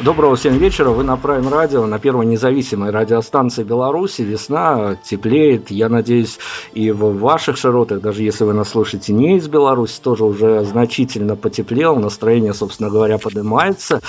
[0.00, 0.90] Доброго всем вечера.
[0.90, 4.22] Вы на Prime Radio, на первой независимой радиостанции Беларуси.
[4.22, 5.72] Весна теплеет.
[5.72, 6.38] Я надеюсь,
[6.72, 11.34] и в ваших широтах, даже если вы нас слушаете не из Беларуси, тоже уже значительно
[11.34, 11.98] потеплело.
[11.98, 14.00] Настроение, собственно говоря, поднимается.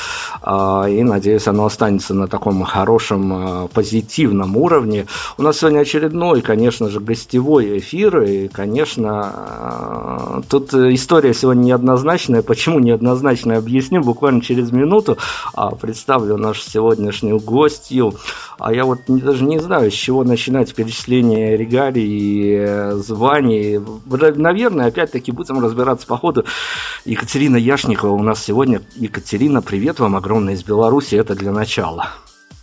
[0.44, 5.08] А, и надеюсь, оно останется на таком хорошем, а, позитивном уровне.
[5.40, 8.22] У нас сегодня очередной, конечно же, гостевой эфир.
[8.22, 12.44] И, конечно, а, тут история сегодня неоднозначная.
[12.44, 15.18] Почему неоднозначная, объясню буквально через минуту
[15.80, 18.14] представлю нашу сегодняшнюю гостью.
[18.58, 23.80] А я вот даже не знаю, с чего начинать перечисление регалий и э, званий.
[24.36, 26.46] Наверное, опять-таки будем разбираться по ходу.
[27.06, 28.82] Екатерина Яшникова у нас сегодня.
[28.96, 31.16] Екатерина, привет вам огромное из Беларуси.
[31.16, 32.10] Это для начала.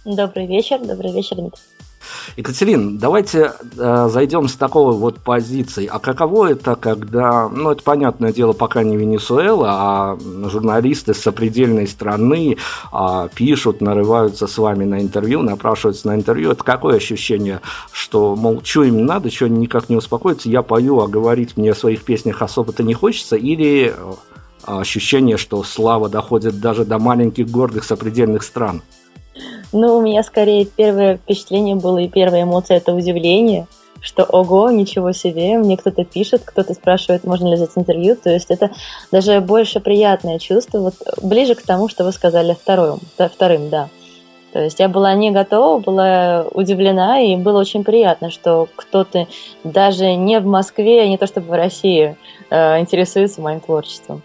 [0.05, 1.61] Добрый вечер, добрый вечер, Дмитрий.
[2.37, 5.89] Екатерин, давайте э, зайдем с такой вот позиции.
[5.91, 10.19] А каково это, когда, ну, это понятное дело, пока не Венесуэла, а
[10.51, 12.57] журналисты с сопредельной страны
[12.93, 16.51] э, пишут, нарываются с вами на интервью, напрашиваются на интервью.
[16.51, 17.61] Это какое ощущение,
[17.93, 21.73] что, мол, что им надо, что они никак не успокоятся, я пою, а говорить мне
[21.73, 24.13] о своих песнях особо-то не хочется, или э,
[24.67, 28.83] ощущение, что слава доходит даже до маленьких гордых сопредельных стран?
[29.73, 33.67] Ну, у меня скорее первое впечатление было и первая эмоция– это удивление,
[34.01, 38.51] что ого, ничего себе, мне кто-то пишет, кто-то спрашивает, можно ли взять интервью, то есть
[38.51, 38.71] это
[39.11, 43.89] даже больше приятное чувство, вот ближе к тому, что вы сказали вторым, вторым, да.
[44.53, 49.27] То есть я была не готова, была удивлена, и было очень приятно, что кто-то
[49.65, 52.17] даже не в Москве, не то чтобы в России,
[52.49, 54.23] э, интересуется моим творчеством.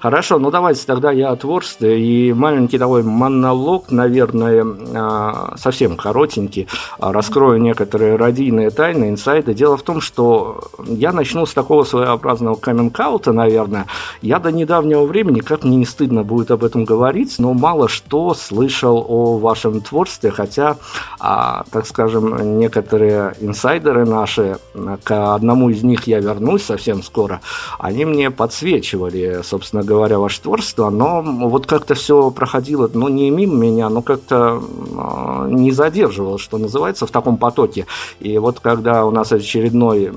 [0.00, 4.64] Хорошо, ну давайте тогда я о творчестве и маленький такой монолог, наверное,
[4.94, 9.54] а, совсем коротенький, а, раскрою некоторые радийные тайны, инсайды.
[9.54, 13.86] Дело в том, что я начну с такого своеобразного каминг-аута, наверное.
[14.22, 18.34] Я до недавнего времени, как мне не стыдно будет об этом говорить, но мало что
[18.34, 20.76] слышал о вашем творчестве, хотя,
[21.18, 24.58] а, так скажем, некоторые инсайдеры наши,
[25.04, 27.40] к одному из них я вернусь совсем скоро,
[27.78, 33.28] они мне подсвечивали, собственно, собственно говоря, ваше творчество, но вот как-то все проходило, ну, не
[33.28, 34.62] мимо меня, но как-то
[34.96, 37.84] а, не задерживало, что называется, в таком потоке.
[38.20, 40.12] И вот когда у нас очередной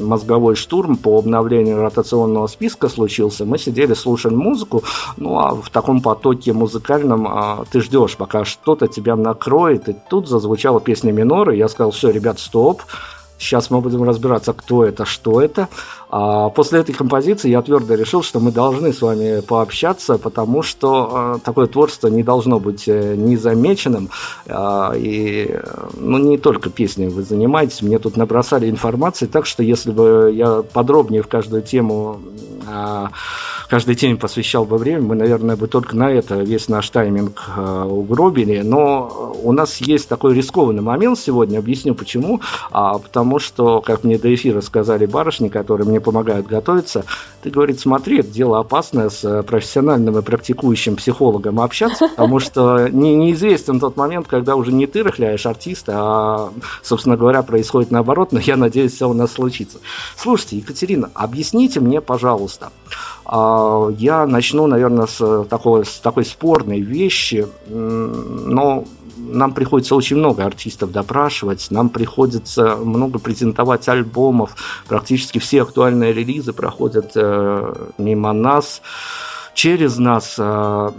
[0.00, 4.82] мозговой штурм по обновлению ротационного списка случился, мы сидели, слушали музыку,
[5.18, 10.26] ну, а в таком потоке музыкальном а, ты ждешь, пока что-то тебя накроет, и тут
[10.26, 12.80] зазвучала песня минора, я сказал, все, ребят, стоп,
[13.38, 15.68] Сейчас мы будем разбираться, кто это, что это.
[16.08, 21.34] А после этой композиции я твердо решил, что мы должны с вами пообщаться, потому что
[21.36, 24.10] э, такое творчество не должно быть э, незамеченным.
[24.46, 25.58] Э, и
[25.94, 30.62] ну, не только песни вы занимаетесь, мне тут набросали информации, так что если бы я
[30.62, 32.20] подробнее в каждую тему
[32.66, 33.06] э,
[33.68, 38.60] каждой теме посвящал бы время, мы, наверное, бы только на это весь наш тайминг угробили.
[38.60, 42.40] Но у нас есть такой рискованный момент сегодня, объясню почему.
[42.70, 47.04] А, потому что, как мне до эфира сказали барышни, которые мне помогают готовиться,
[47.42, 53.16] ты, говорит, смотри, это дело опасное с профессиональным и практикующим психологом общаться, потому что не,
[53.16, 56.52] неизвестен тот момент, когда уже не ты рыхляешь артиста, а,
[56.84, 59.78] собственно говоря, происходит наоборот, но я надеюсь, все у нас случится.
[60.16, 62.70] Слушайте, Екатерина, объясните мне, пожалуйста,
[63.24, 68.84] а, я начну, наверное, с такой, с такой спорной вещи, но
[69.26, 74.56] нам приходится очень много артистов допрашивать, нам приходится много презентовать альбомов,
[74.88, 78.82] практически все актуальные релизы проходят э, мимо нас
[79.54, 80.36] через нас.
[80.38, 80.90] Э,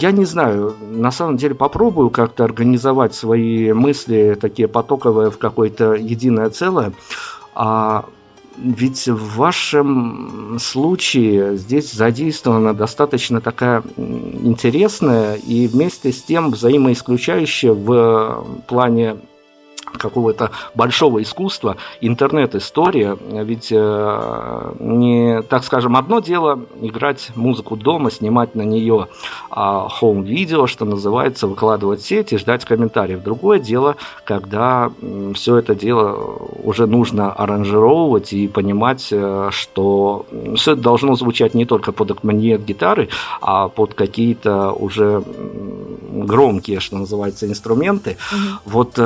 [0.00, 5.94] я не знаю, на самом деле попробую как-то организовать свои мысли, такие потоковые в какое-то
[5.94, 6.92] единое целое.
[7.54, 8.04] А
[8.62, 18.62] ведь в вашем случае здесь задействована достаточно такая интересная и вместе с тем взаимоисключающая в
[18.68, 19.16] плане
[19.98, 28.54] какого-то большого искусства, интернет-история, ведь э, не, так скажем, одно дело играть музыку дома, снимать
[28.54, 29.08] на нее
[29.50, 33.22] а, хоум-видео, что называется, выкладывать в сеть и ждать комментариев.
[33.22, 34.90] Другое дело, когда
[35.34, 40.26] все это дело уже нужно аранжировать и понимать, э, что
[40.56, 43.08] все это должно звучать не только под аккомпанемент гитары,
[43.40, 45.22] а под какие-то уже
[46.10, 48.16] громкие, что называется, инструменты.
[48.32, 48.70] Угу.
[48.70, 48.98] Вот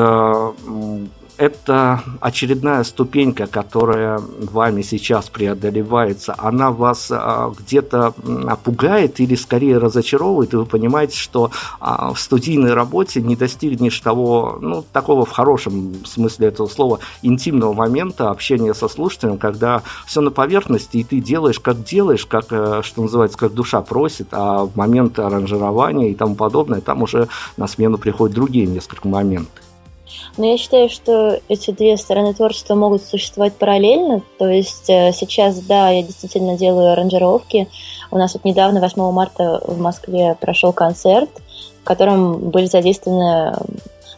[1.37, 8.15] это очередная ступенька, которая вами сейчас преодолевается, она вас а, где-то
[8.63, 11.51] пугает или скорее разочаровывает, и вы понимаете, что
[11.81, 17.73] а, в студийной работе не достигнешь того, ну, такого в хорошем смысле этого слова, интимного
[17.73, 22.83] момента общения со слушателем, когда все на поверхности, и ты делаешь, как делаешь, как, э,
[22.83, 27.67] что называется, как душа просит, а в момент аранжирования и тому подобное, там уже на
[27.67, 29.64] смену приходят другие несколько моментов.
[30.37, 34.23] Но я считаю, что эти две стороны творчества могут существовать параллельно.
[34.39, 37.69] То есть э, сейчас, да, я действительно делаю аранжировки.
[38.11, 41.31] У нас вот недавно, 8 марта, в Москве прошел концерт,
[41.83, 43.57] в котором были задействованы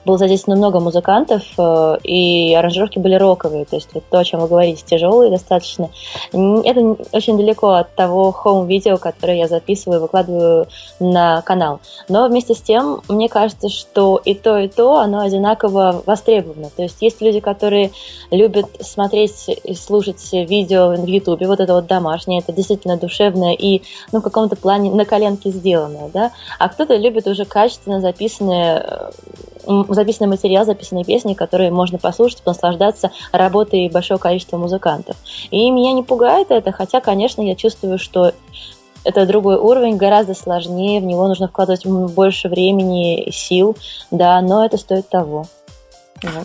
[0.06, 4.48] было задействовано много музыкантов, э, и аранжировки были роковые, то есть то, о чем вы
[4.48, 5.90] говорите, тяжелые достаточно.
[6.32, 10.68] Это очень далеко от того хоум-видео, которое я записываю и выкладываю
[11.00, 11.80] на канал.
[12.08, 16.70] Но вместе с тем, мне кажется, что и то, и то, оно одинаково востребовано.
[16.74, 17.90] То есть есть люди, которые
[18.30, 23.82] любят смотреть и слушать видео в Ютубе, вот это вот домашнее, это действительно душевное и
[24.12, 29.10] ну, в каком-то плане на коленке сделанное, да, а кто-то любит уже качественно записанное э,
[29.66, 35.16] записанный материал, записанные песни, которые можно послушать, наслаждаться работой большого количества музыкантов.
[35.50, 38.32] И меня не пугает это, хотя, конечно, я чувствую, что
[39.04, 43.76] это другой уровень, гораздо сложнее, в него нужно вкладывать больше времени, сил,
[44.10, 45.46] да, но это стоит того.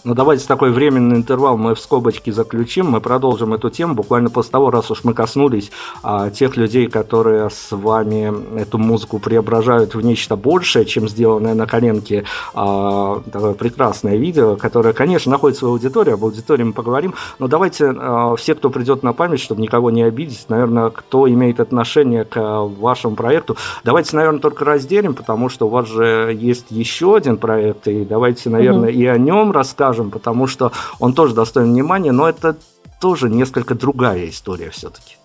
[0.04, 2.88] Ну, давайте такой временный интервал мы в скобочке заключим.
[2.88, 5.72] Мы продолжим эту тему буквально после того, раз уж мы коснулись
[6.04, 11.68] а, тех людей, которые с вами эту музыку преображают в нечто большее, чем сделанное на
[11.68, 17.14] коленке а, такое прекрасное видео, которое, конечно, находит свою аудиторию, об аудитории мы поговорим.
[17.40, 21.60] Но давайте а, все, кто придет на память, чтобы никого не обидеть, наверное, кто имеет
[21.60, 26.68] отношение к а, вашему проекту, давайте, наверное, только разделим, потому что у вас же есть
[26.70, 28.94] еще один проект, и давайте, наверное, mm-hmm.
[28.94, 32.58] и о нем расскажем, потому что он тоже достоин внимания, но это
[33.00, 35.18] тоже несколько другая история все-таки.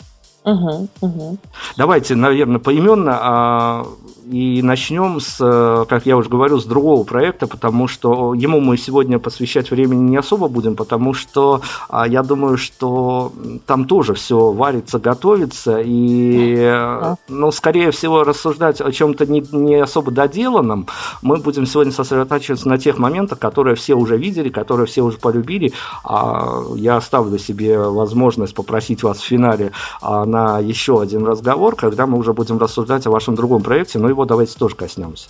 [0.46, 1.38] Угу, угу.
[1.76, 3.86] Давайте, наверное, поименно а,
[4.30, 8.76] и начнем с, э, как я уже говорил, с другого проекта, потому что ему мы
[8.76, 13.32] сегодня посвящать времени не особо будем, потому что а, я думаю, что
[13.66, 20.12] там тоже все варится, готовится, и, ну, скорее всего, рассуждать о чем-то не, не особо
[20.12, 20.86] доделанном,
[21.22, 25.72] мы будем сегодня сосредотачиваться на тех моментах, которые все уже видели, которые все уже полюбили.
[26.04, 32.06] А я оставлю себе возможность попросить вас в финале а, на еще один разговор, когда
[32.06, 35.28] мы уже будем рассуждать о вашем другом проекте, и его давайте тоже коснемся.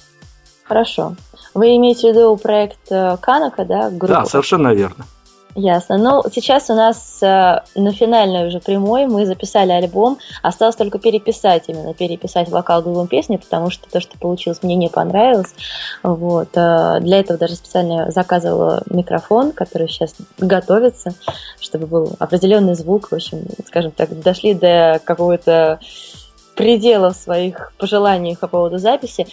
[0.64, 1.14] Хорошо.
[1.54, 3.88] Вы имеете в виду проект э, Канака, да?
[3.90, 4.08] Группа?
[4.08, 5.04] Да, совершенно верно.
[5.56, 5.96] Ясно.
[5.96, 10.18] Ну, сейчас у нас э, на финальной уже прямой мы записали альбом.
[10.42, 14.90] Осталось только переписать, именно переписать вокал двум песни, потому что то, что получилось, мне не
[14.90, 15.54] понравилось.
[16.02, 16.50] Вот.
[16.56, 21.12] Э, для этого даже специально заказывала микрофон, который сейчас готовится,
[21.58, 23.10] чтобы был определенный звук.
[23.10, 25.80] В общем, скажем так, дошли до какого-то
[26.56, 29.26] пределов своих пожеланий по поводу записи.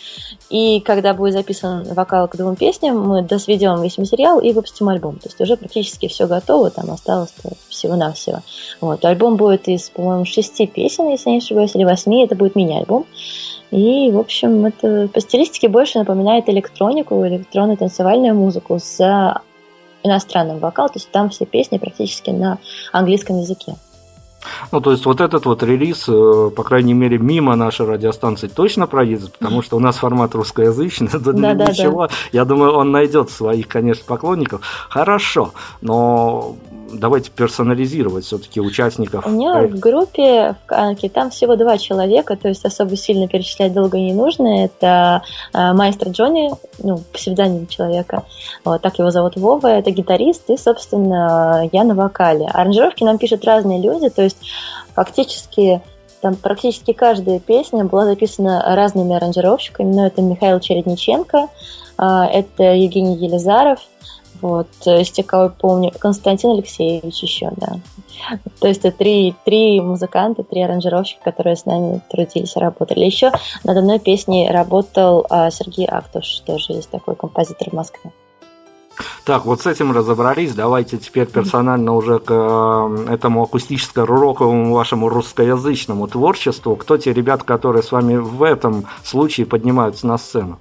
[0.50, 5.16] И когда будет записан вокал к двум песням, мы досведем весь материал и выпустим альбом.
[5.16, 7.34] То есть уже практически все готово, там осталось
[7.70, 8.42] всего-навсего.
[8.82, 9.04] Вот.
[9.06, 12.24] Альбом будет из, по-моему, шести песен, если не ошибаюсь, или восьми.
[12.24, 13.06] Это будет мини-альбом.
[13.72, 19.42] И, в общем, это по стилистике больше напоминает электронику, электронную танцевальную музыку с
[20.04, 20.92] иностранным вокалом.
[20.92, 22.60] То есть там все песни практически на
[22.92, 23.76] английском языке.
[24.72, 28.88] Ну, то есть вот этот вот релиз, э, по крайней мере, мимо нашей радиостанции точно
[28.88, 32.08] проедет, потому что у нас формат русскоязычный, для да, ничего.
[32.08, 32.14] Да.
[32.32, 34.62] Я думаю, он найдет своих, конечно, поклонников.
[34.90, 36.56] Хорошо, но
[36.94, 39.26] давайте персонализировать все-таки участников.
[39.26, 43.74] У меня в группе в Канке там всего два человека, то есть особо сильно перечислять
[43.74, 44.66] долго не нужно.
[44.66, 45.24] Это
[45.54, 48.24] э, майстер Джонни, ну, псевдоним человека,
[48.64, 52.46] вот, так его зовут Вова, это гитарист, и, собственно, я на вокале.
[52.46, 54.33] Аранжировки нам пишут разные люди, то есть
[54.94, 55.82] фактически
[56.22, 61.50] там практически каждая песня была записана разными аранжировщиками, но это Михаил Чередниченко,
[61.98, 63.80] э, это Евгений Елизаров,
[64.44, 67.80] вот, из тех, кого я помню, Константин Алексеевич еще, да.
[68.60, 73.06] То есть это три, три музыканта, три аранжировщика, которые с нами трудились, работали.
[73.06, 73.32] Еще
[73.64, 78.12] над одной песней работал а, Сергей Актуш, тоже есть такой композитор в Москве.
[79.26, 80.54] Так, вот с этим разобрались.
[80.54, 86.76] Давайте теперь персонально уже к э, этому акустическо-роковому вашему русскоязычному творчеству.
[86.76, 90.60] Кто те ребята, которые с вами в этом случае поднимаются на сцену?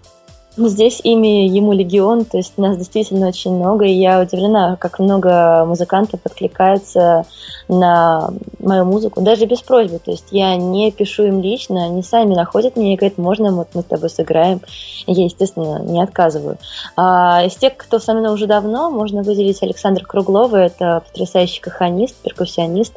[0.57, 5.65] Здесь имя ему легион, то есть нас действительно очень много, и я удивлена, как много
[5.65, 7.25] музыкантов откликается
[7.69, 9.99] на мою музыку, даже без просьбы.
[9.99, 13.69] То есть я не пишу им лично, они сами находят меня и говорят, можно вот
[13.75, 14.61] мы с тобой сыграем.
[15.07, 16.59] Я, естественно, не отказываю.
[16.97, 20.57] А из тех, кто со мной уже давно, можно выделить Александр Круглова.
[20.57, 22.93] Это потрясающий каханист, перкуссионист.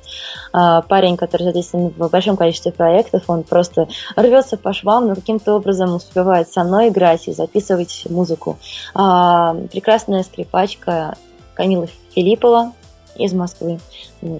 [0.58, 3.24] А, парень, который задействован в большом количестве проектов.
[3.28, 8.58] Он просто рвется по швам, но каким-то образом успевает со мной играть и записывать музыку.
[8.94, 11.16] А, прекрасная скрипачка
[11.54, 12.74] Камила Филиппова,
[13.18, 13.80] из Москвы,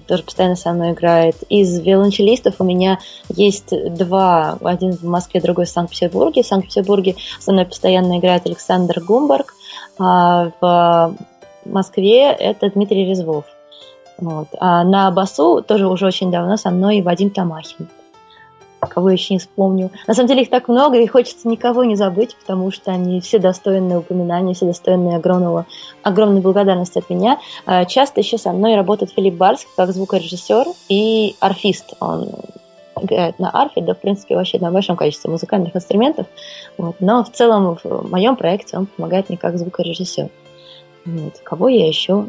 [0.06, 1.36] тоже постоянно со мной играет.
[1.48, 2.98] Из виолончелистов у меня
[3.28, 6.42] есть два, один в Москве, другой в Санкт-Петербурге.
[6.42, 9.54] В Санкт-Петербурге со мной постоянно играет Александр Гумбарг,
[9.98, 11.16] а в
[11.64, 13.44] Москве это Дмитрий Резвов.
[14.18, 14.48] Вот.
[14.58, 17.88] А на басу тоже уже очень давно со мной Вадим Тамахин
[18.86, 19.90] кого еще не вспомню.
[20.06, 23.38] На самом деле их так много, и хочется никого не забыть, потому что они все
[23.38, 25.66] достойны упоминания, все достойны огромного,
[26.02, 27.38] огромной благодарности от меня.
[27.64, 31.94] А, часто еще со мной работает Филипп Барский как звукорежиссер и арфист.
[32.00, 32.30] Он
[33.00, 36.26] играет на арфе, да, в принципе, вообще на большом количестве музыкальных инструментов.
[36.78, 36.96] Вот.
[37.00, 40.28] Но в целом в моем проекте он помогает мне как звукорежиссер.
[41.04, 41.38] Вот.
[41.42, 42.26] Кого я еще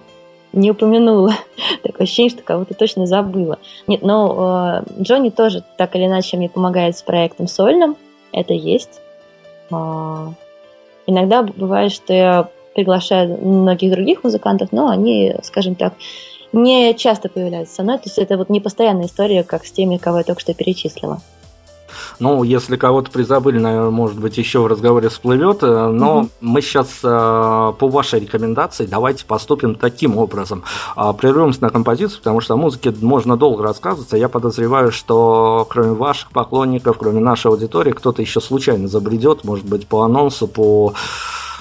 [0.57, 1.33] не упомянула.
[1.83, 3.59] Такое ощущение, что кого-то точно забыла.
[3.87, 7.95] Нет, но э, Джонни тоже так или иначе мне помогает с проектом сольным.
[8.31, 8.99] Это есть.
[9.71, 10.27] Э,
[11.05, 15.93] иногда бывает, что я приглашаю многих других музыкантов, но они, скажем так,
[16.53, 17.97] не часто появляются со мной.
[17.97, 21.21] То есть это вот не постоянная история, как с теми, кого я только что перечислила.
[22.19, 25.63] Ну, если кого-то призабыли, наверное, может быть, еще в разговоре всплывет.
[25.63, 26.29] Э, но угу.
[26.41, 30.63] мы сейчас э, по вашей рекомендации давайте поступим таким образом.
[30.95, 34.17] А, прервемся на композицию, потому что о музыке можно долго рассказываться.
[34.17, 39.87] Я подозреваю, что кроме ваших поклонников, кроме нашей аудитории, кто-то еще случайно забредет, может быть,
[39.87, 40.93] по анонсу, по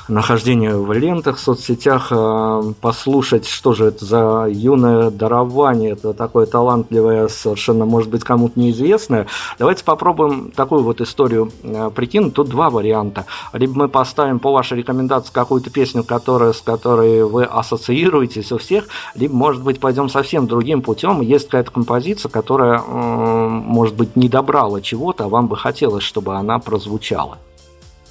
[0.09, 6.47] нахождение в лентах, в соцсетях, э, послушать, что же это за юное дарование, это такое
[6.47, 9.27] талантливое, совершенно, может быть, кому-то неизвестное.
[9.59, 12.35] Давайте попробуем такую вот историю э, прикинуть.
[12.35, 13.27] Тут два варианта.
[13.53, 18.85] Либо мы поставим по вашей рекомендации какую-то песню, которая, с которой вы ассоциируетесь у всех,
[19.15, 21.21] либо, может быть, пойдем совсем другим путем.
[21.21, 26.59] Есть какая-то композиция, которая, может быть, не добрала чего-то, а вам бы хотелось, чтобы она
[26.59, 27.39] прозвучала.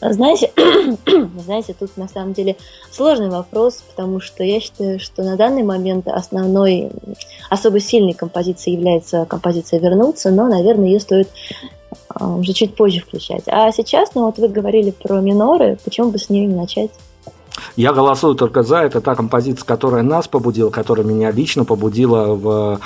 [0.01, 0.51] Знаете,
[1.45, 2.57] знаете, тут на самом деле
[2.91, 6.91] сложный вопрос, потому что я считаю, что на данный момент основной,
[7.49, 11.29] особо сильной композицией является композиция «Вернуться», но, наверное, ее стоит
[12.09, 13.43] а, уже чуть позже включать.
[13.47, 16.91] А сейчас, ну вот вы говорили про миноры, почему бы с нее не начать?
[17.75, 18.79] Я голосую только за.
[18.79, 22.79] Это та композиция, которая нас побудила, которая меня лично побудила в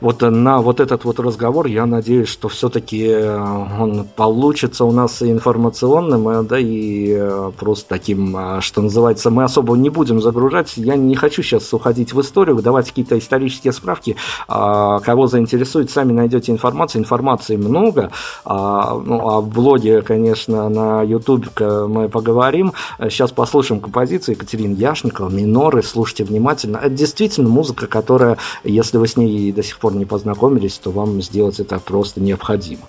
[0.00, 3.36] вот на вот этот вот разговор я надеюсь, что все-таки э,
[3.80, 9.76] он получится у нас информационным, э, да, и э, просто таким, что называется, мы особо
[9.76, 10.76] не будем загружать.
[10.76, 14.16] Я не хочу сейчас уходить в историю, давать какие-то исторические справки.
[14.46, 17.02] А, кого заинтересует, сами найдете информацию.
[17.02, 18.10] Информации много.
[18.44, 22.72] А, ну, а в блоге, конечно, на YouTube мы поговорим.
[23.00, 26.76] Сейчас послушаем композицию Екатерины Яшникова, миноры, слушайте внимательно.
[26.76, 30.90] Это действительно музыка, которая, если вы с ней до сих пор пор не познакомились, то
[30.90, 32.82] вам сделать это просто необходимо.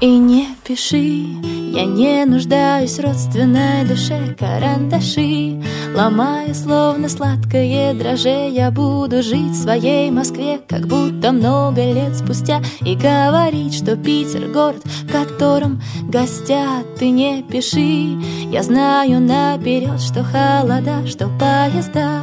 [0.00, 1.24] И не пиши,
[1.72, 5.60] я не нуждаюсь в родственной душе карандаши.
[5.94, 12.62] Ломая, словно сладкое дроже Я буду жить в своей Москве Как будто много лет спустя.
[12.80, 18.18] И говорить, что Питер город, в котором гостят Ты не пиши,
[18.50, 22.22] я знаю наперед Что холода, что поезда.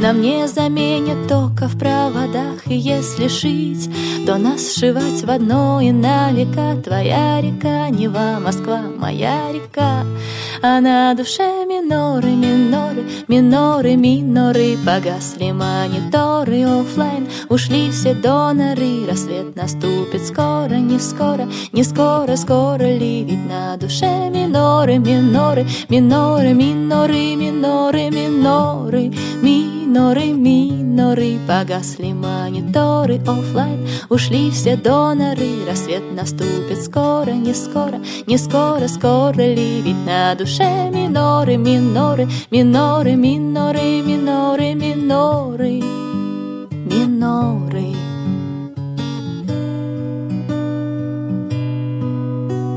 [0.00, 2.66] Нам не заменят тока в проводах.
[2.66, 3.90] И если шить,
[4.24, 10.04] то нас сшивать в одно и на века Твоя река, Нева, Москва, моя река.
[10.62, 14.76] А на душе миноры, миноры, миноры, миноры.
[14.84, 19.06] Погасли мониторы офлайн, ушли все доноры.
[19.08, 23.24] Рассвет наступит скоро, не скоро, не скоро, скоро ли?
[23.24, 30.39] Ведь на душе миноры, миноры, миноры, миноры, миноры, миноры, миноры, миноры
[31.60, 39.82] Погасли мониторы офлайн, ушли все доноры Рассвет наступит скоро, не скоро, не скоро, скоро ли?
[39.82, 45.82] Ведь на душе миноры, миноры, миноры, миноры, миноры, миноры,
[46.70, 47.94] миноры.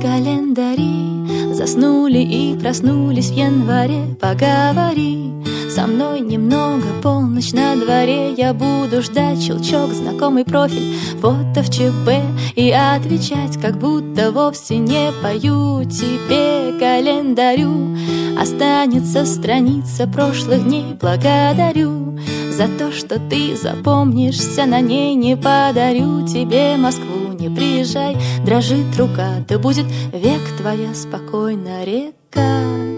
[0.02, 5.32] Календари заснули и проснулись в январе, поговори
[5.74, 8.34] со мной немного полночь на дворе.
[8.34, 12.12] Я буду ждать щелчок, знакомый профиль Фото в ЧП.
[12.56, 15.84] И отвечать Как будто вовсе не пою.
[15.86, 17.98] Тебе календарю
[18.40, 20.96] Останется страница прошлых дней.
[21.02, 22.20] Благодарю
[22.52, 28.16] за то, что ты запомнишься на ней Не подарю тебе Москву, не приезжай
[28.46, 32.93] Дрожит рука, да будет век твоя спокойная река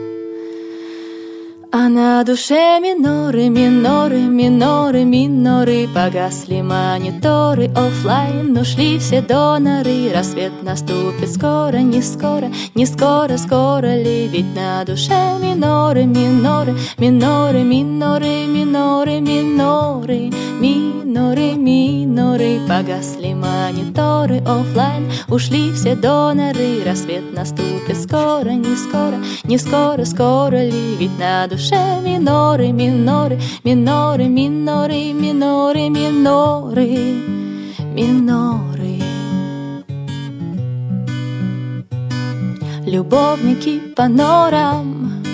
[1.77, 5.89] а на душе миноры, миноры, миноры, миноры.
[5.93, 10.09] Погасли мониторы, офлайн ушли все доноры.
[10.15, 14.29] Рассвет наступит скоро, не скоро, не скоро, скоро ли?
[14.29, 25.73] Ведь на душе миноры, миноры, миноры, миноры, миноры, миноры Миноры, миноры, погасли мониторы офлайн Ушли
[25.73, 30.95] все доноры, рассвет наступит скоро, не скоро, не скоро, скоро ли?
[30.97, 36.87] Ведь на душе душе миноры, миноры, миноры, миноры, миноры, миноры,
[37.95, 39.01] миноры.
[42.85, 45.24] Любовники по норам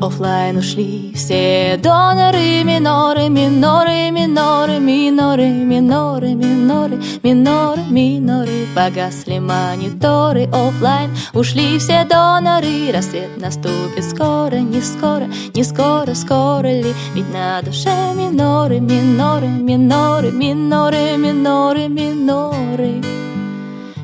[0.00, 11.10] Оффлайн ушли все доноры, миноры, миноры, миноры, миноры, миноры, миноры, миноры, миноры, погасли мониторы, оффлайн
[11.32, 18.12] ушли все доноры, рассвет наступит скоро, не скоро, не скоро, скоро ли, ведь на душе
[18.14, 23.02] миноры, миноры, миноры, миноры, миноры, миноры,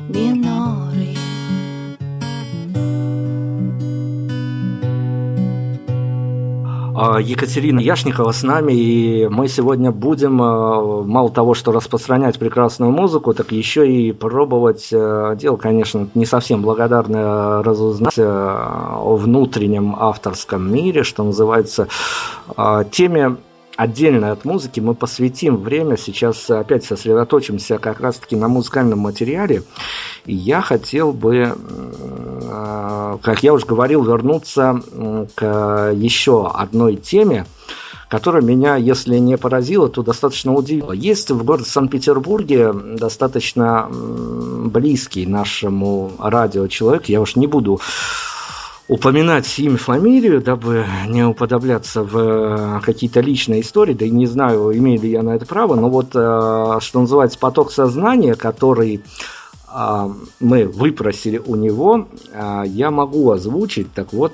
[0.09, 0.82] миноры.
[7.19, 13.33] Екатерина Яшникова с нами, и мы сегодня будем а, мало того, что распространять прекрасную музыку,
[13.33, 21.03] так еще и пробовать, а, дело, конечно, не совсем благодарное, разузнать о внутреннем авторском мире,
[21.03, 21.87] что называется,
[22.91, 23.37] теме
[23.75, 25.97] отдельно от музыки мы посвятим время.
[25.97, 29.63] Сейчас опять сосредоточимся как раз-таки на музыкальном материале.
[30.25, 34.81] И я хотел бы, э, как я уже говорил, вернуться
[35.35, 37.45] к еще одной теме,
[38.13, 40.91] которая меня, если не поразила, то достаточно удивила.
[40.91, 47.81] Есть в городе Санкт-Петербурге достаточно близкий нашему радио человек, я уж не буду
[48.93, 54.71] упоминать имя, фамилию, дабы не уподобляться в э, какие-то личные истории, да и не знаю,
[54.77, 59.01] имею ли я на это право, но вот, э, что называется, поток сознания, который
[59.73, 62.07] э, мы выпросили у него,
[62.65, 63.91] я могу озвучить.
[63.93, 64.33] Так вот,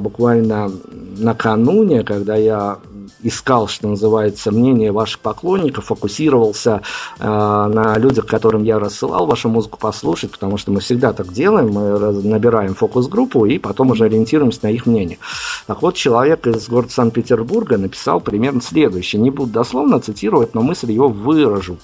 [0.00, 0.70] буквально
[1.18, 2.78] накануне, когда я
[3.22, 6.82] искал, что называется, мнение ваших поклонников, фокусировался
[7.18, 11.70] э, на людях, которым я рассылал вашу музыку послушать, потому что мы всегда так делаем,
[11.70, 15.18] мы набираем фокус-группу и потом уже ориентируемся на их мнение.
[15.66, 19.20] Так вот, человек из города Санкт-Петербурга написал примерно следующее.
[19.20, 21.78] Не буду дословно цитировать, но мысль его выражу,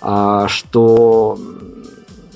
[0.00, 1.38] э, что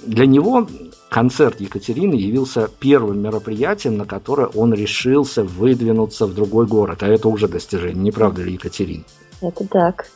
[0.07, 0.67] для него
[1.09, 7.03] концерт Екатерины явился первым мероприятием, на которое он решился выдвинуться в другой город.
[7.03, 9.05] А это уже достижение, не правда ли, Екатерина?
[9.41, 10.07] Это так.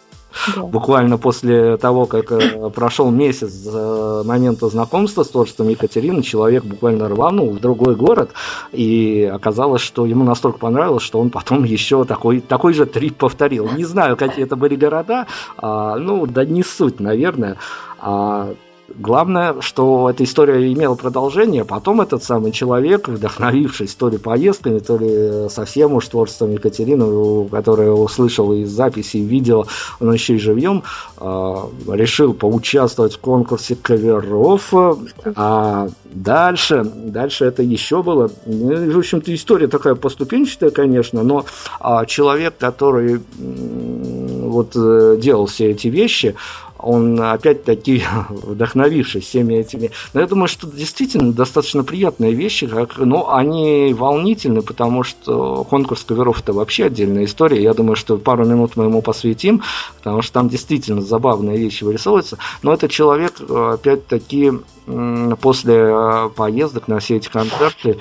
[0.54, 0.62] Да.
[0.62, 6.64] Буквально после того, как э, прошел месяц с э, момента знакомства с творчеством Екатерины, человек
[6.64, 8.30] буквально рванул в другой город,
[8.72, 13.68] и оказалось, что ему настолько понравилось, что он потом еще такой, такой же трип повторил.
[13.72, 15.26] Не знаю, какие это были города,
[15.56, 17.56] а, ну, да не суть, наверное.
[17.98, 18.54] А,
[18.98, 21.64] Главное, что эта история имела продолжение.
[21.64, 27.92] Потом этот самый человек, вдохновившись то ли поездками, то ли совсем уж творчеством Екатерины, которое
[27.92, 29.64] услышал из записи и видео,
[30.00, 30.82] но еще и живьем,
[31.18, 34.72] а, решил поучаствовать в конкурсе каверов.
[35.36, 38.30] А дальше, дальше это еще было.
[38.44, 41.44] В общем-то, история такая поступенчатая, конечно, но
[41.78, 43.20] а, человек, который
[44.50, 46.34] вот э, делал все эти вещи,
[46.82, 49.90] он опять-таки вдохновившись всеми этими.
[50.14, 56.04] Но я думаю, что действительно достаточно приятные вещи, как, но они волнительны, потому что конкурс
[56.04, 57.62] коверов это вообще отдельная история.
[57.62, 59.62] Я думаю, что пару минут мы ему посвятим,
[59.98, 62.38] потому что там действительно забавные вещи вырисовываются.
[62.62, 64.52] Но этот человек, опять-таки,
[65.40, 67.98] после э, поездок на все эти концерты,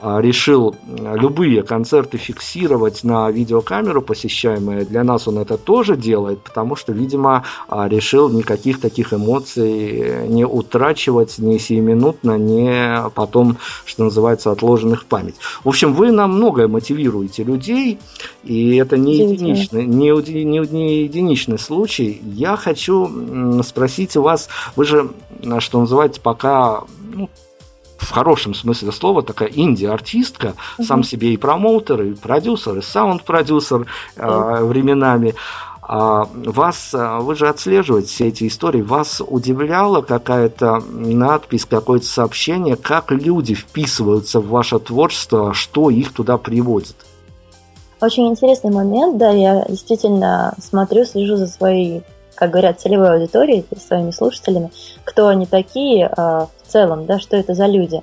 [0.00, 4.84] решил любые концерты фиксировать на видеокамеру посещаемые.
[4.84, 10.44] Для нас он это тоже делает, потому что, видимо, а, решил никаких таких эмоций не
[10.44, 15.36] утрачивать ни сиюминутно, ни потом, что называется, отложенных в память.
[15.64, 17.98] В общем, вы нам многое мотивируете людей,
[18.44, 20.10] и это не единичный, не,
[20.44, 22.20] не, не единичный случай.
[22.22, 25.10] Я хочу спросить у вас, вы же,
[25.58, 27.28] что называется, пока ну,
[27.98, 30.86] в хорошем смысле слова такая инди-артистка, угу.
[30.86, 35.34] сам себе и промоутер, и продюсер, и саунд-продюсер э, временами.
[35.90, 42.76] А вас, а, вы же отслеживаете все эти истории, вас удивляла какая-то надпись, какое-то сообщение,
[42.76, 46.94] как люди вписываются в ваше творчество, что их туда приводит?
[48.02, 52.02] Очень интересный момент, да, я действительно смотрю, слежу за своей,
[52.34, 54.70] как говорят, целевой аудиторией, своими слушателями,
[55.04, 56.06] кто они такие
[56.68, 58.02] в целом, да, что это за люди.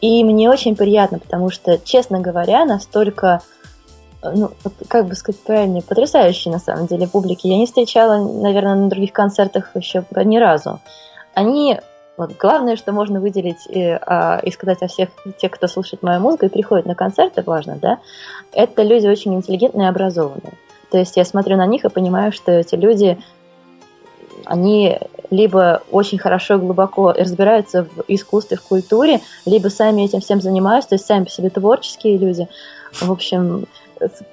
[0.00, 3.40] И мне очень приятно, потому что, честно говоря, настолько
[4.22, 4.50] ну,
[4.88, 7.46] как бы сказать правильнее, потрясающие на самом деле публики.
[7.46, 10.80] Я не встречала, наверное, на других концертах еще ни разу.
[11.34, 11.78] Они
[12.16, 16.20] вот, главное, что можно выделить и, а, и сказать о всех тех, кто слушает мою
[16.20, 17.98] музыку и приходит на концерты, важно, да,
[18.52, 20.54] это люди очень интеллигентные и образованные.
[20.90, 23.18] То есть я смотрю на них и понимаю, что эти люди,
[24.46, 24.98] они
[25.30, 30.90] либо очень хорошо и глубоко разбираются в искусстве, в культуре, либо сами этим всем занимаются,
[30.90, 32.48] то есть сами по себе творческие люди.
[32.92, 33.66] В общем,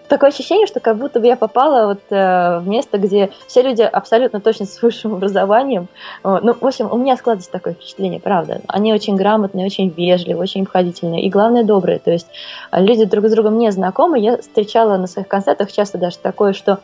[0.07, 3.81] такое ощущение, что как будто бы я попала вот э, в место, где все люди
[3.81, 5.87] абсолютно точно с высшим образованием.
[6.23, 8.61] Ну, в общем, у меня складывается такое впечатление, правда.
[8.67, 11.99] Они очень грамотные, очень вежливые, очень обходительные и, главное, добрые.
[11.99, 12.27] То есть
[12.71, 14.19] люди друг с другом не знакомы.
[14.19, 16.79] Я встречала на своих концертах часто даже такое, что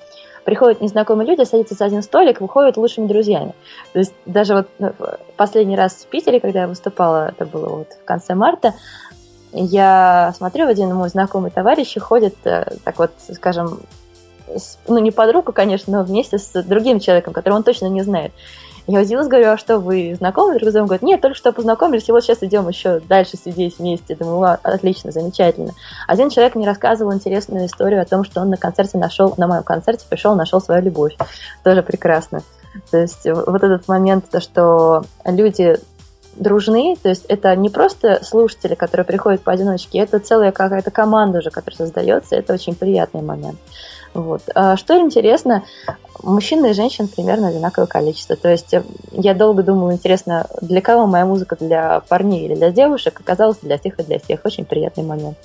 [0.50, 3.54] приходят незнакомые люди, садятся за один столик, выходят лучшими друзьями.
[3.94, 4.94] То есть даже вот ну,
[5.38, 8.74] последний раз в Питере, когда я выступала, это было вот в конце марта,
[9.52, 13.80] я смотрю, один мой знакомый товарищ ходит, э, так вот, скажем,
[14.88, 18.32] ну, не под руку, конечно, но вместе с другим человеком, которого он точно не знает.
[18.88, 20.88] Я удивилась, говорю, а что, вы знакомы друг с другом?
[20.88, 24.16] Говорит, нет, только что познакомились, и вот сейчас идем еще дальше сидеть вместе.
[24.16, 25.74] Думаю, отлично, замечательно.
[26.08, 29.62] Один человек мне рассказывал интересную историю о том, что он на концерте нашел, на моем
[29.62, 31.16] концерте пришел, нашел свою любовь.
[31.64, 32.42] Тоже прекрасно.
[32.90, 35.78] То есть вот этот момент, то, что люди
[36.36, 41.52] дружны, то есть это не просто слушатели, которые приходят поодиночке, это целая какая-то команда уже,
[41.52, 43.60] которая создается, это очень приятный момент.
[44.14, 44.42] Вот.
[44.56, 45.64] А что интересно,
[46.24, 48.36] мужчин и женщин примерно одинаковое количество.
[48.36, 52.72] То есть э, я долго думала, интересно, для кого моя музыка, для парней или для
[52.72, 54.42] девушек, оказалось для всех и для всех.
[54.44, 55.38] Очень приятный момент.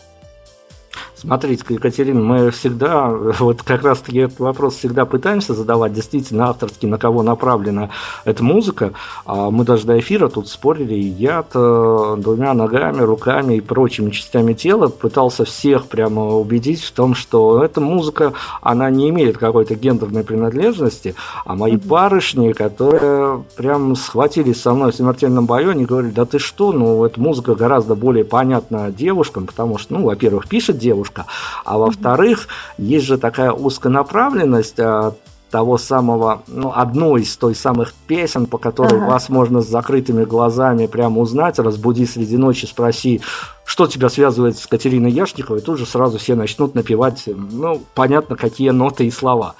[1.25, 3.09] Смотрите, Екатерина, мы всегда,
[3.39, 7.91] вот как раз таки этот вопрос всегда пытаемся задавать, действительно авторски, на кого направлена
[8.27, 8.93] эта музыка.
[9.25, 14.53] А мы даже до эфира тут спорили, и я двумя ногами, руками и прочими частями
[14.53, 20.25] тела пытался всех прямо убедить в том, что эта музыка, она не имеет какой-то гендерной
[20.25, 21.15] принадлежности,
[21.47, 21.87] а мои mm-hmm.
[21.87, 27.03] барышни, которые прям схватились со мной в смертельном бою, они говорили, да ты что, ну
[27.05, 31.27] эта музыка гораздо более понятна девушкам, потому что, ну, во-первых, пишет девушка, немножко.
[31.65, 32.49] А во-вторых,
[32.79, 35.15] есть же такая узконаправленность а,
[35.51, 39.11] того самого, ну, одной из той самых песен, по которой ага.
[39.11, 43.21] вас можно с закрытыми глазами прямо узнать, разбуди среди ночи, спроси,
[43.65, 48.71] что тебя связывает с Катериной Яшниковой, тут же сразу все начнут напевать, ну, понятно, какие
[48.71, 49.55] ноты и слова.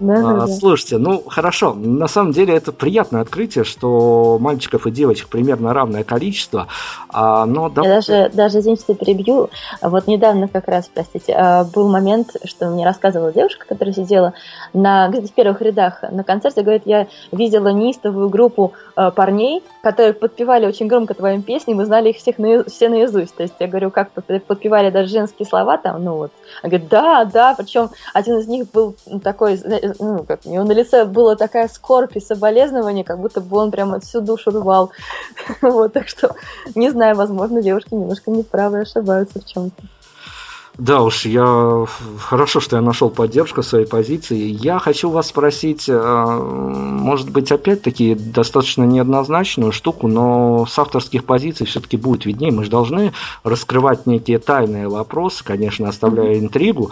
[0.00, 0.46] Да, а, да.
[0.46, 6.02] Слушайте, ну хорошо, на самом деле это приятное открытие, что мальчиков и девочек примерно равное
[6.04, 6.68] количество,
[7.08, 7.82] а, но да...
[7.82, 9.50] Я даже, даже, извините, перебью,
[9.82, 14.32] вот недавно как раз, простите, а, был момент, что мне рассказывала девушка, которая сидела
[14.72, 20.12] на где-то в первых рядах на концерте, говорит, я видела неистовую группу а, парней, которые
[20.14, 23.66] подпевали очень громко твоим песням, мы знали их всех на, все наизусть, то есть я
[23.66, 28.38] говорю, как подпевали даже женские слова там, ну вот, она говорит, да, да, причем один
[28.38, 29.60] из них был такой
[29.98, 33.70] ну, как, у него на лице была такая скорбь и соболезнование, как будто бы он
[33.70, 34.92] прямо всю душу рвал.
[35.62, 36.34] вот, так что,
[36.74, 39.82] не знаю, возможно, девушки немножко неправы ошибаются в чем-то.
[40.78, 41.84] Да уж, я
[42.18, 44.38] хорошо, что я нашел поддержку своей позиции.
[44.38, 51.66] Я хочу вас спросить, э, может быть, опять-таки достаточно неоднозначную штуку, но с авторских позиций
[51.66, 52.52] все-таки будет виднее.
[52.52, 53.12] Мы же должны
[53.44, 56.90] раскрывать некие тайные вопросы, конечно, оставляя интригу.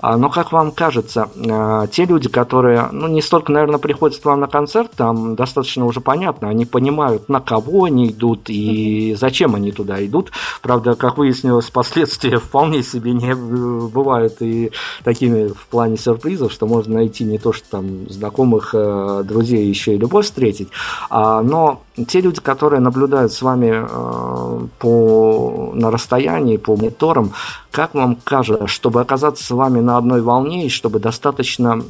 [0.00, 4.24] А, но как вам кажется, э, те люди, которые, ну, не столько, наверное, приходят к
[4.24, 9.54] вам на концерт, там достаточно уже понятно, они понимают, на кого они идут и зачем
[9.54, 10.32] они туда идут.
[10.62, 14.70] Правда, как выяснилось, последствия вполне себе не бывают и
[15.04, 19.94] такими в плане сюрпризов, что можно найти не то, что там знакомых, э, друзей, еще
[19.94, 20.68] и любовь встретить,
[21.10, 27.32] а, но те люди, которые наблюдают с вами э, по, на расстоянии, по мониторам,
[27.70, 31.80] как вам кажется, чтобы оказаться с вами на одной волне и чтобы достаточно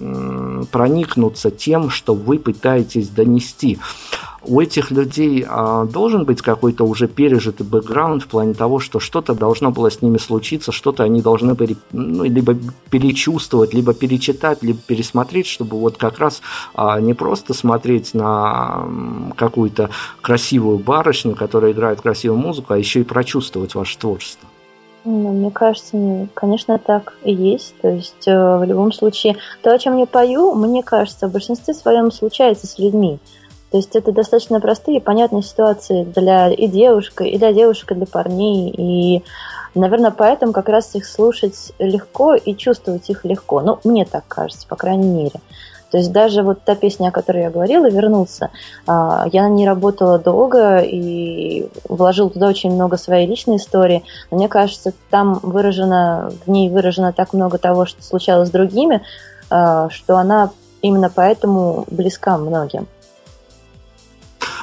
[0.70, 3.78] проникнуться тем, что вы пытаетесь донести,
[4.42, 9.34] у этих людей а, должен быть какой-то уже пережитый бэкграунд в плане того, что что-то
[9.34, 12.56] должно было с ними случиться, что-то они должны были ну, либо
[12.90, 16.40] перечувствовать, либо перечитать, либо пересмотреть, чтобы вот как раз
[16.74, 18.86] а, не просто смотреть на
[19.36, 24.48] какую-то красивую барышню, которая играет красивую музыку, а еще и прочувствовать ваше творчество.
[25.04, 27.74] Ну, мне кажется, конечно, так и есть.
[27.80, 31.72] То есть э, в любом случае, то, о чем я пою, мне кажется, в большинстве
[31.72, 33.18] своем случается с людьми.
[33.70, 37.94] То есть это достаточно простые и понятные ситуации для и девушек, и для девушек, и
[37.94, 38.70] для парней.
[38.76, 39.24] И,
[39.74, 43.60] наверное, поэтому как раз их слушать легко и чувствовать их легко.
[43.60, 45.40] Ну, мне так кажется, по крайней мере.
[45.90, 48.50] То есть даже вот та песня, о которой я говорила, «Вернуться»,
[48.86, 54.04] а, я на ней работала долго и вложил туда очень много своей личной истории.
[54.30, 59.02] Но мне кажется, там выражено, в ней выражено так много того, что случалось с другими,
[59.50, 62.86] а, что она именно поэтому близка многим.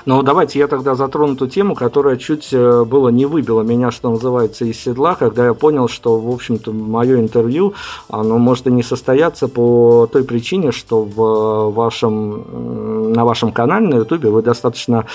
[0.07, 4.09] Но давайте я тогда затрону ту тему, которая чуть э, было не выбила меня, что
[4.09, 7.73] называется, из седла, когда я понял, что, в общем-то, мое интервью,
[8.07, 13.95] оно может и не состояться по той причине, что в вашем, на вашем канале на
[13.95, 15.05] ютубе вы достаточно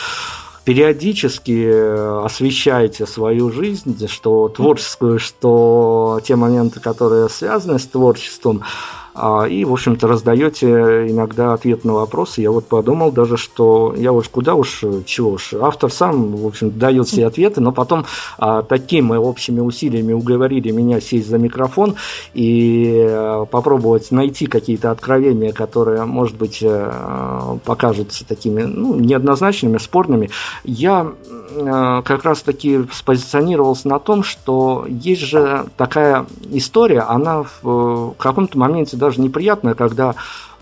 [0.65, 8.63] периодически э, освещаете свою жизнь, что творческую, что те моменты, которые связаны с творчеством,
[9.15, 10.67] и, в общем-то, раздаете
[11.09, 12.41] иногда ответ на вопросы.
[12.41, 16.71] Я вот подумал даже, что я уж куда уж, чего уж, автор сам, в общем,
[16.79, 18.07] дает все ответы, но потом
[18.39, 21.97] а, такими общими усилиями уговорили меня сесть за микрофон
[22.35, 30.31] и а, попробовать найти какие-то откровения, которые, может быть, а, покажутся такими ну, неоднозначными, спорными.
[30.65, 31.13] Я
[31.57, 38.97] а, как раз-таки спозиционировался на том, что есть же такая история, она в каком-то моменте
[39.03, 40.15] даже неприятно, когда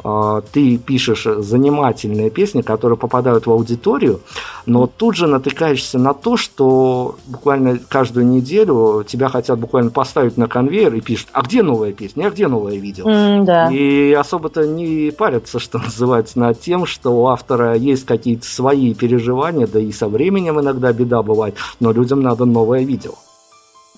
[0.02, 4.20] э, ты пишешь занимательные песни, которые попадают в аудиторию,
[4.64, 10.48] но тут же натыкаешься на то, что буквально каждую неделю тебя хотят буквально поставить на
[10.48, 13.04] конвейер и пишут, а где новая песня, а где новое видео?
[13.06, 13.70] Mm, да.
[13.70, 19.66] И особо-то не парятся, что называется, над тем, что у автора есть какие-то свои переживания,
[19.66, 23.12] да и со временем иногда беда бывает, но людям надо новое видео.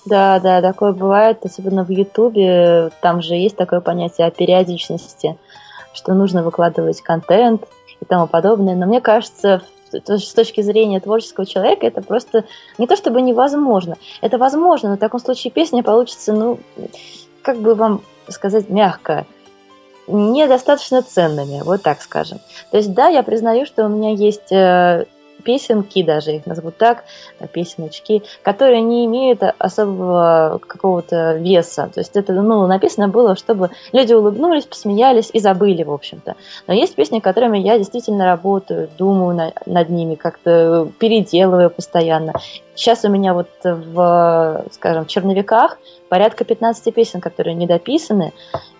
[0.05, 2.91] Да, да, такое бывает, особенно в Ютубе.
[3.01, 5.37] Там же есть такое понятие о периодичности,
[5.93, 7.65] что нужно выкладывать контент
[8.01, 8.75] и тому подобное.
[8.75, 9.61] Но мне кажется,
[9.91, 12.43] с точки зрения творческого человека, это просто
[12.77, 13.95] не то чтобы невозможно.
[14.21, 16.59] Это возможно, но в таком случае песня получится, ну,
[17.41, 19.25] как бы вам сказать мягко,
[20.07, 22.39] недостаточно ценными, вот так скажем.
[22.71, 25.05] То есть, да, я признаю, что у меня есть э,
[25.43, 27.03] песенки, даже их назовут так,
[27.51, 31.89] песеночки, которые не имеют особого какого-то веса.
[31.93, 36.35] То есть это ну, написано было, чтобы люди улыбнулись, посмеялись и забыли, в общем-то.
[36.67, 42.33] Но есть песни, которыми я действительно работаю, думаю на, над ними, как-то переделываю постоянно.
[42.75, 45.77] Сейчас у меня вот в, скажем, в черновиках
[46.09, 48.33] порядка 15 песен, которые не дописаны,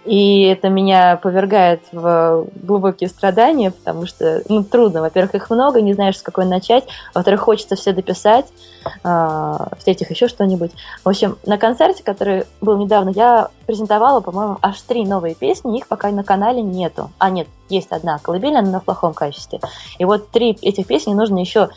[0.06, 5.02] и это меня повергает в глубокие страдания, потому что, ну, трудно.
[5.02, 6.84] Во-первых, их много, не знаешь, с какой начать.
[7.16, 8.46] Во-вторых, хочется все дописать,
[8.86, 10.72] э, в-третьих, еще что-нибудь.
[11.04, 15.88] В общем, на концерте, который был недавно, я презентовала, по-моему, аж три новые песни, их
[15.88, 17.12] пока на канале нету.
[17.18, 19.60] А, нет, есть одна колыбельная, но в плохом качестве.
[19.98, 21.70] И вот три этих песни нужно еще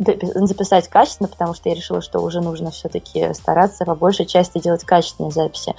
[0.00, 4.84] записать качественно, потому что я решила, что уже нужно все-таки стараться по большей части делать
[4.84, 5.74] качественные записи,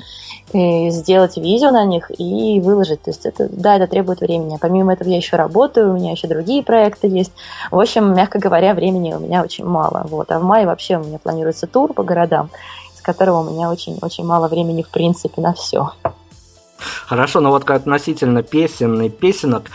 [0.53, 3.01] и сделать видео на них и выложить.
[3.01, 4.57] То есть это, да, это требует времени.
[4.61, 7.31] Помимо этого я еще работаю, у меня еще другие проекты есть.
[7.71, 10.05] В общем, мягко говоря, времени у меня очень мало.
[10.09, 10.31] Вот.
[10.31, 12.49] А в мае вообще у меня планируется тур по городам,
[12.95, 15.91] с которого у меня очень-очень мало времени в принципе на все.
[17.05, 19.65] Хорошо, но вот относительно песен и песенок,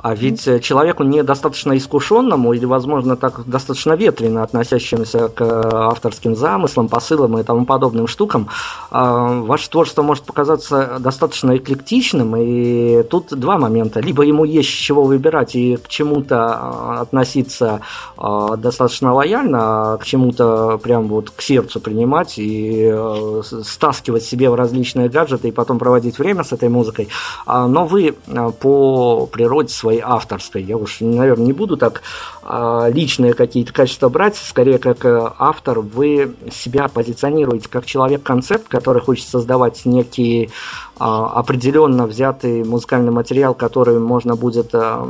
[0.00, 0.60] а ведь mm-hmm.
[0.60, 7.42] человеку недостаточно искушенному или, возможно, так достаточно ветрено относящемуся к э, авторским замыслам, посылам и
[7.42, 8.48] тому подобным штукам,
[8.90, 14.00] а, ваше творчество может показаться достаточно эклектичным, и тут два момента.
[14.00, 17.80] Либо ему есть чего выбирать и к чему-то а, относиться
[18.16, 24.54] достаточно лояльно, а к чему-то прям вот к сердцу принимать и э, стаскивать себе в
[24.54, 27.08] различные гаджеты и потом проводить время с этой музыкой.
[27.46, 28.14] Но вы
[28.60, 30.62] по природе своей своей авторской.
[30.62, 32.02] Я уж, наверное, не буду так
[32.42, 39.00] а, личные какие-то качества брать, скорее как э, автор вы себя позиционируете как человек-концепт, который
[39.00, 40.50] хочет создавать некий
[40.98, 45.06] а, определенно взятый музыкальный материал, который можно будет а,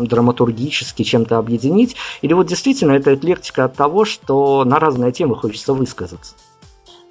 [0.00, 5.72] драматургически чем-то объединить, или вот действительно это эклектика от того, что на разные темы хочется
[5.72, 6.34] высказаться?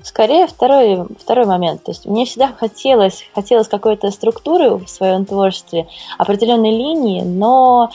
[0.06, 1.84] Скорее второй, второй момент.
[1.84, 5.88] То есть мне всегда хотелось, хотелось какой-то структуры в своем творчестве,
[6.20, 7.90] определенной линии, но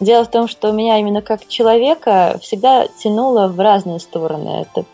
[0.00, 4.62] дело в том, что меня именно как человека всегда тянуло в разные стороны.
[4.62, 4.86] Это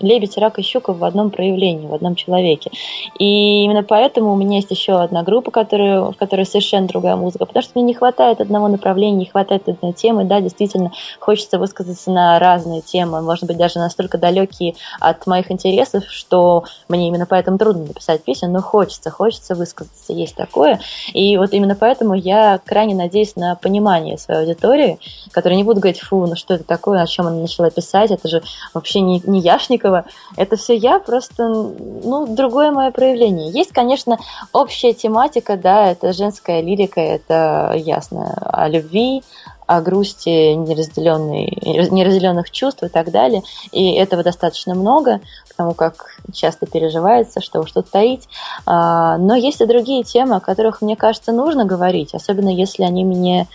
[0.00, 2.70] лебедь, рак и щука в одном проявлении, в одном человеке.
[3.18, 7.46] И именно поэтому у меня есть еще одна группа, которая, в которой совершенно другая музыка,
[7.46, 10.24] потому что мне не хватает одного направления, не хватает одной темы.
[10.24, 16.04] Да, действительно, хочется высказаться на разные темы, может быть, даже настолько далекие от моих интересов,
[16.08, 20.80] что мне именно поэтому трудно написать песню, но хочется, хочется высказаться, есть такое.
[21.12, 24.98] И вот именно поэтому я крайне надеюсь на понимание своей аудитории,
[25.30, 28.28] которая не будет говорить, фу, ну что это такое, о чем она начала писать, это
[28.28, 28.42] же
[28.74, 29.40] вообще не, не
[29.88, 30.04] Яшникова,
[30.36, 33.50] это все я, просто, ну, другое мое проявление.
[33.50, 34.18] Есть, конечно,
[34.52, 39.22] общая тематика, да, это женская лирика, это ясно, о любви,
[39.66, 43.42] о грусти неразделенных чувств и так далее.
[43.72, 48.28] И этого достаточно много, потому как часто переживается, что что-то таить.
[48.64, 53.04] А, но есть и другие темы, о которых, мне кажется, нужно говорить, особенно если они
[53.04, 53.46] меня,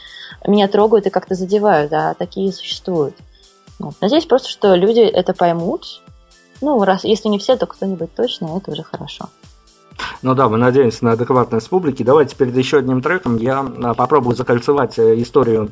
[0.45, 3.15] меня трогают и как-то задевают, а такие существуют.
[4.01, 6.01] Надеюсь просто, что люди это поймут.
[6.61, 9.29] Ну, раз, если не все, то кто-нибудь точно, это уже хорошо.
[10.21, 12.03] Ну да, мы надеемся на адекватность публики.
[12.03, 15.71] Давайте перед еще одним треком я а, попробую закольцевать э, историю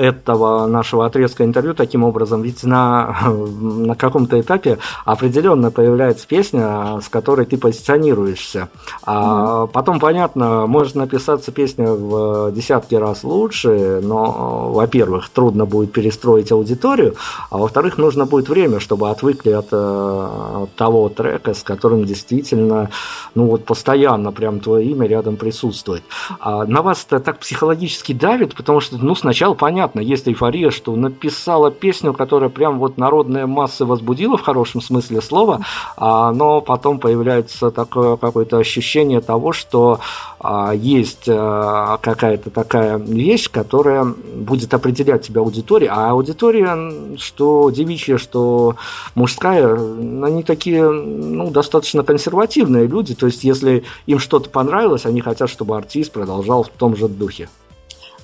[0.00, 7.08] этого нашего отрезка интервью таким образом, ведь на, на каком-то этапе определенно появляется песня, с
[7.08, 8.68] которой ты позиционируешься.
[9.04, 9.68] А mm-hmm.
[9.72, 17.16] потом, понятно, может написаться песня в десятки раз лучше, но, во-первых, трудно будет перестроить аудиторию,
[17.50, 20.28] а во-вторых, нужно будет время, чтобы отвыкли от, э,
[20.62, 22.90] от того трека, с которым действительно,
[23.34, 26.02] ну вот постоянно прям твое имя рядом присутствует.
[26.38, 30.70] А на вас это так психологически давит, потому что, ну, сначала понятно, понятно, есть эйфория,
[30.70, 35.60] что написала песню, которая прям вот народные массы возбудила в хорошем смысле слова,
[35.96, 40.00] а, но потом появляется такое какое-то ощущение того, что
[40.38, 48.18] а, есть а, какая-то такая вещь, которая будет определять тебя аудитория, а аудитория, что девичья,
[48.18, 48.76] что
[49.14, 55.50] мужская, они такие, ну, достаточно консервативные люди, то есть если им что-то понравилось, они хотят,
[55.50, 57.48] чтобы артист продолжал в том же духе.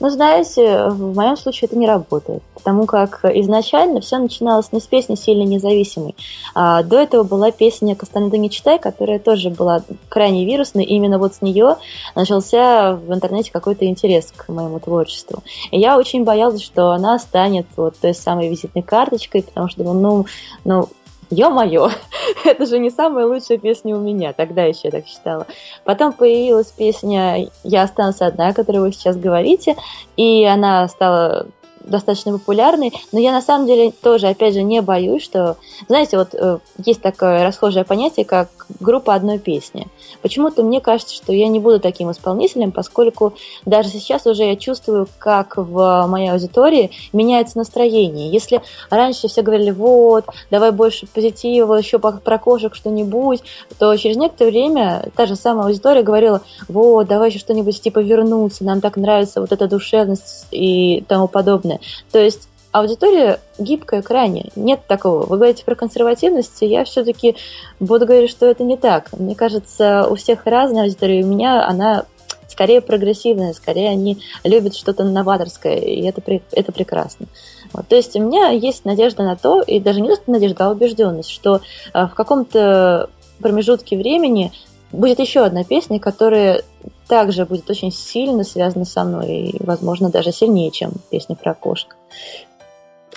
[0.01, 4.87] Но знаете, в моем случае это не работает, потому как изначально все начиналось не с
[4.87, 6.15] песни сильно независимой.
[6.55, 11.19] А до этого была песня «Кастанеда не читай», которая тоже была крайне вирусной, и именно
[11.19, 11.77] вот с нее
[12.15, 15.43] начался в интернете какой-то интерес к моему творчеству.
[15.71, 20.27] И я очень боялась, что она станет вот той самой визитной карточкой, потому что ну,
[20.65, 20.89] ну
[21.31, 21.91] Ё-моё,
[22.45, 25.47] это же не самая лучшая песня у меня, тогда еще я так считала.
[25.85, 29.77] Потом появилась песня «Я останусь одна», о которой вы сейчас говорите,
[30.17, 31.49] и она стала
[31.87, 35.57] достаточно популярный, но я на самом деле тоже, опять же, не боюсь, что,
[35.88, 38.49] знаете, вот э, есть такое расхожее понятие, как
[38.81, 39.87] группа одной песни.
[40.22, 45.09] Почему-то мне кажется, что я не буду таким исполнителем, поскольку даже сейчас уже я чувствую,
[45.18, 48.31] как в моей аудитории меняется настроение.
[48.31, 53.42] Если раньше все говорили, вот, давай больше позитива, еще про кошек что-нибудь,
[53.79, 58.64] то через некоторое время та же самая аудитория говорила, вот, давай еще что-нибудь типа вернуться,
[58.64, 61.81] нам так нравится вот эта душевность и тому подобное стороны.
[62.11, 64.51] То есть аудитория гибкая крайне.
[64.55, 65.27] Нет такого.
[65.27, 67.37] Вы говорите про консервативность, я все-таки
[67.81, 69.12] буду говорить, что это не так.
[69.19, 71.25] Мне кажется, у всех разная аудитория.
[71.25, 72.05] У меня она
[72.49, 77.27] скорее прогрессивная, скорее они любят что-то новаторское, и это, это прекрасно.
[77.73, 77.87] Вот.
[77.89, 81.31] То есть у меня есть надежда на то, и даже не просто надежда, а убежденность,
[81.31, 81.61] что
[81.93, 83.11] а, в каком-то
[83.41, 84.53] промежутке времени
[84.93, 86.62] будет еще одна песня, которая
[87.09, 91.97] также будет очень сильно связана со мной, и, возможно, даже сильнее, чем песня про кошек.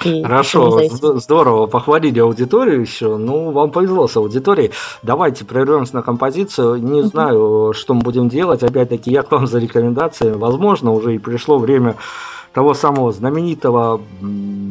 [0.05, 3.17] И Хорошо, здорово, похвалили аудиторию еще.
[3.17, 4.71] Ну, вам повезло с аудиторией.
[5.03, 6.81] Давайте прервемся на композицию.
[6.81, 8.63] Не знаю, что мы будем делать.
[8.63, 10.37] Опять-таки, я к вам за рекомендациями.
[10.37, 11.97] Возможно, уже и пришло время
[12.53, 14.01] того самого знаменитого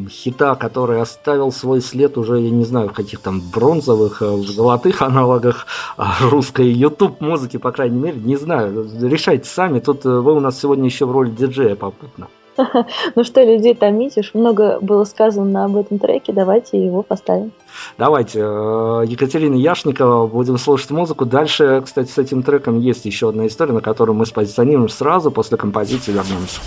[0.08, 4.46] хита, который оставил свой след уже, я не знаю, в каких там бронзовых, э, в
[4.46, 5.66] золотых аналогах
[5.96, 10.40] а, русской YouTube музыки, по крайней мере, не знаю, решайте сами, тут э, вы у
[10.40, 12.28] нас сегодня еще в роли диджея попутно.
[13.14, 17.52] Ну что, людей томить, уж много было сказано об этом треке, давайте его поставим.
[17.96, 21.24] Давайте, э, Екатерина Яшникова, будем слушать музыку.
[21.24, 25.56] Дальше, кстати, с этим треком есть еще одна история, на которую мы спозиционируем сразу после
[25.56, 26.60] композиции вернемся.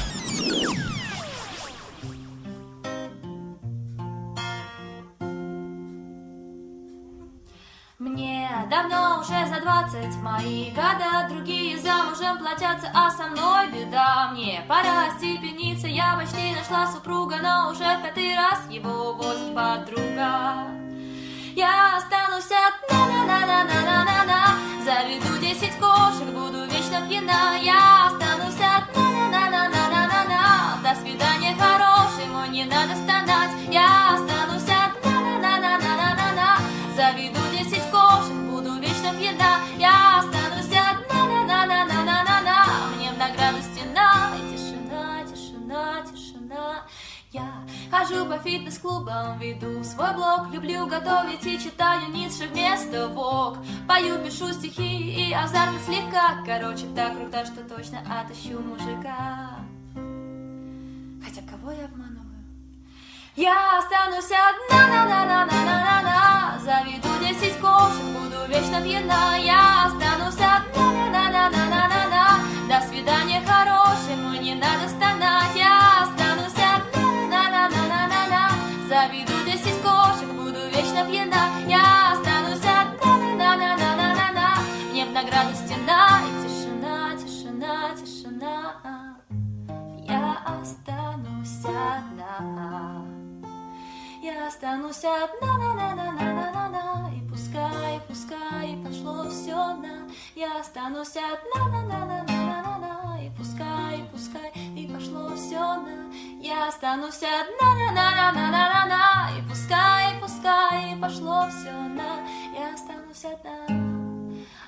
[9.91, 14.29] двадцать Мои года другие замужем платятся, а со мной беда.
[14.31, 20.67] Мне пора степениться, я почти нашла супруга Но уже в пятый раз его возит подруга.
[21.55, 24.45] Я останусь одна, на на на на на на на
[24.85, 27.57] Заведу десять кошек, буду вечно пьяна.
[27.61, 32.65] Я останусь одна, на на на на на на на До свидания, хороший, мой, не
[32.65, 33.51] надо стонать.
[33.69, 34.30] Я останусь
[48.43, 53.57] фитнес-клубам, веду свой блог, люблю готовить и читаю Ницше вместо ВОК.
[53.87, 59.59] Пою, пишу стихи и азартно слегка, короче, так круто, что точно отыщу мужика.
[61.23, 62.21] Хотя кого я обманываю?
[63.35, 68.81] Я останусь одна, на на на на на на на Заведу десять кошек, буду вечно
[68.81, 74.55] пьяна Я останусь одна, на на на на на на на До свидания, хорошему, не
[74.55, 76.20] надо стонать Я останусь
[78.91, 84.57] Заведу десять кошек, буду вечно пьяна Я останусь одна, на на на на на на
[84.91, 89.15] Мне в награду стена и тишина, тишина, тишина
[89.97, 93.05] Я останусь одна
[94.21, 99.55] я останусь одна, на на на на на на на И пускай, пускай пошло все
[99.55, 102.30] на Я останусь одна, на на на на
[103.41, 108.85] пускай, пускай и пошло все на Я останусь одна, на на на на на на
[108.85, 109.37] на.
[109.37, 113.65] И пускай, пускай пошло все на Я останусь одна,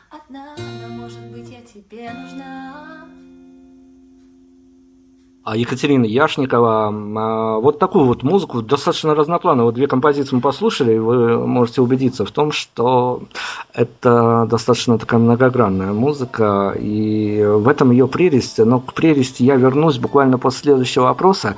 [0.10, 0.56] одна.
[0.58, 3.08] Но может быть я тебе нужна
[5.52, 6.88] Екатерина Яшникова.
[6.88, 9.68] А, вот такую вот музыку, достаточно разноплановую.
[9.68, 13.24] Вот две композиции мы послушали, и вы можете убедиться в том, что
[13.74, 18.58] это достаточно такая многогранная музыка, и в этом ее прелесть.
[18.60, 21.56] Но к прелести я вернусь буквально после следующего вопроса.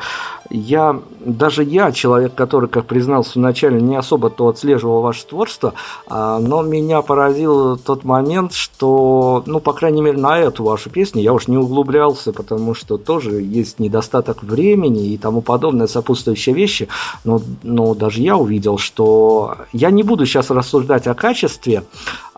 [0.50, 5.74] Я, даже я, человек, который, как признался вначале, не особо то отслеживал ваше творчество,
[6.08, 11.22] а, но меня поразил тот момент, что, ну, по крайней мере, на эту вашу песню
[11.22, 16.56] я уж не углублялся, потому что тоже есть есть недостаток времени и тому подобное сопутствующие
[16.56, 16.88] вещи,
[17.24, 21.84] но, но даже я увидел, что я не буду сейчас рассуждать о качестве,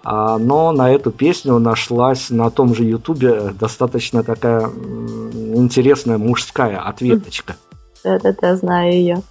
[0.03, 4.70] а, но на эту песню нашлась на том же Ютубе достаточно такая
[5.55, 7.55] интересная мужская ответочка.
[8.08, 9.22] Да-да-да, знаю ее.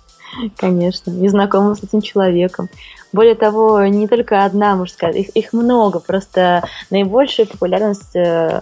[0.57, 2.68] Конечно, не знакома с этим человеком.
[3.12, 8.61] Более того, не только одна мужская, их, их много, просто наибольшую популярность э,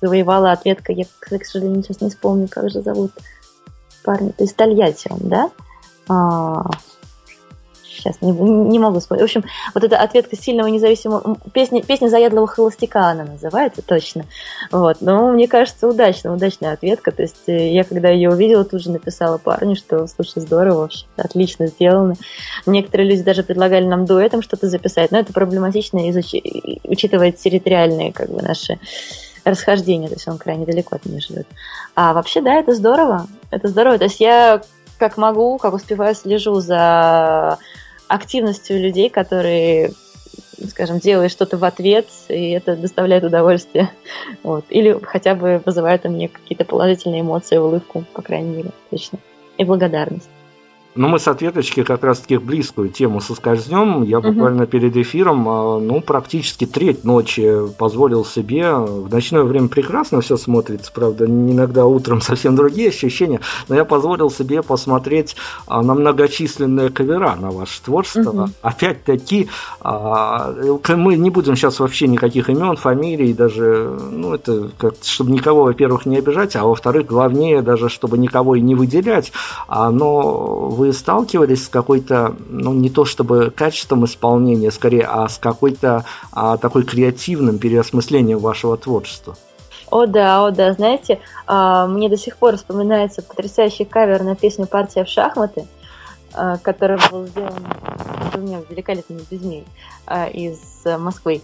[0.00, 0.92] завоевала ответка.
[0.92, 3.12] Я, к сожалению, сейчас не вспомню, как же зовут
[4.02, 4.32] парня.
[4.32, 5.50] То есть Тольятти он, да?
[6.08, 6.70] А,
[7.96, 9.22] сейчас не, не могу вспомнить.
[9.22, 9.44] В общем,
[9.74, 11.36] вот эта ответка сильного независимого...
[11.52, 14.24] Песня, песня заядлого холостяка она называется, точно.
[14.70, 14.98] Вот.
[15.00, 17.12] Но мне кажется, удачная, удачная ответка.
[17.12, 21.06] То есть э, я, когда ее увидела, тут же написала парню, что, слушай, здорово вообще,
[21.16, 22.14] отлично сделано.
[22.66, 26.34] Некоторые люди даже предлагали нам дуэтом что-то записать, но это проблематично, изуч...
[26.84, 28.78] учитывая территориальные как бы, наши
[29.44, 31.46] расхождение, то есть он крайне далеко от меня живет.
[31.94, 33.98] А вообще, да, это здорово, это здорово.
[33.98, 34.60] То есть я
[34.98, 37.58] как могу, как успеваю, слежу за
[38.08, 39.92] активностью людей, которые
[40.68, 43.90] скажем, делают что-то в ответ, и это доставляет удовольствие.
[44.42, 44.64] Вот.
[44.70, 49.18] Или хотя бы вызывает у меня какие-то положительные эмоции, улыбку, по крайней мере, точно.
[49.58, 50.28] И благодарность.
[50.96, 54.02] Но мы с ответочки как раз-таки близкую тему соскользнем.
[54.02, 54.70] Я буквально угу.
[54.70, 58.74] перед эфиром, а, ну, практически треть ночи позволил себе.
[58.74, 64.30] В ночное время прекрасно все смотрится, правда, иногда утром совсем другие ощущения, но я позволил
[64.30, 65.36] себе посмотреть
[65.66, 68.44] а, на многочисленные кавера на ваше творчество.
[68.44, 68.50] Угу.
[68.62, 69.48] Опять-таки,
[69.80, 70.54] а,
[70.88, 76.06] мы не будем сейчас вообще никаких имен, фамилий, даже, ну, это как чтобы никого, во-первых,
[76.06, 79.32] не обижать, а во-вторых, главнее даже, чтобы никого и не выделять,
[79.68, 85.38] но вы вы сталкивались с какой-то, ну, не то чтобы качеством исполнения, скорее, а с
[85.38, 89.36] какой-то а, такой креативным переосмыслением вашего творчества?
[89.90, 94.66] О да, о да, знаете, а, мне до сих пор вспоминается потрясающий кавер на песню
[94.66, 95.66] «Партия в шахматы»,
[96.32, 97.54] а, который был сделан
[98.32, 99.64] двумя великолепными людьми
[100.06, 101.42] а, из Москвы.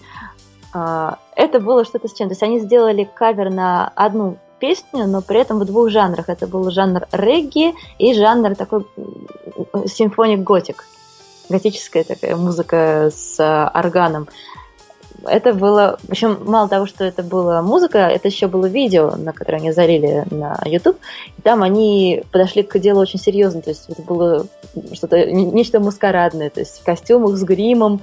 [0.74, 2.28] Это было что-то с чем.
[2.28, 6.28] То есть они сделали кавер на одну песню, но при этом в двух жанрах.
[6.28, 8.86] Это был жанр регги и жанр такой
[9.86, 10.84] симфоник готик.
[11.48, 14.28] Готическая такая музыка с э, органом.
[15.24, 19.32] Это было, в общем, мало того, что это была музыка, это еще было видео, на
[19.32, 20.98] которое они залили на YouTube.
[21.42, 23.62] Там они подошли к делу очень серьезно.
[23.62, 24.46] То есть это было
[24.92, 26.50] что-то, нечто маскарадное.
[26.50, 28.00] То есть в костюмах с гримом,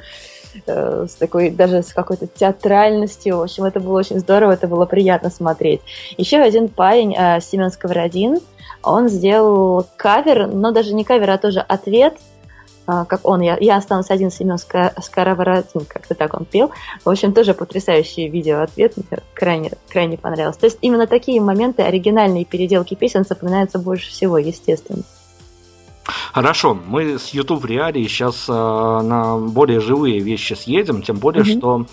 [0.66, 3.38] Э, с такой, даже с какой-то театральностью.
[3.38, 5.82] В общем, это было очень здорово, это было приятно смотреть.
[6.18, 8.40] Еще один парень, э, Семен Сковородин,
[8.82, 12.18] он сделал кавер, но даже не кавер, а тоже ответ
[12.88, 16.72] э, как он, я, я останусь один Семен Сковородин, как-то так он пел.
[17.04, 20.58] В общем, тоже потрясающий видео-ответ, мне крайне, крайне понравилось.
[20.58, 25.04] То есть именно такие моменты, оригинальные переделки песен запоминаются больше всего, естественно.
[26.34, 31.58] Хорошо, мы с YouTube реалии сейчас э, на более живые вещи съедем, тем более, mm-hmm.
[31.58, 31.86] что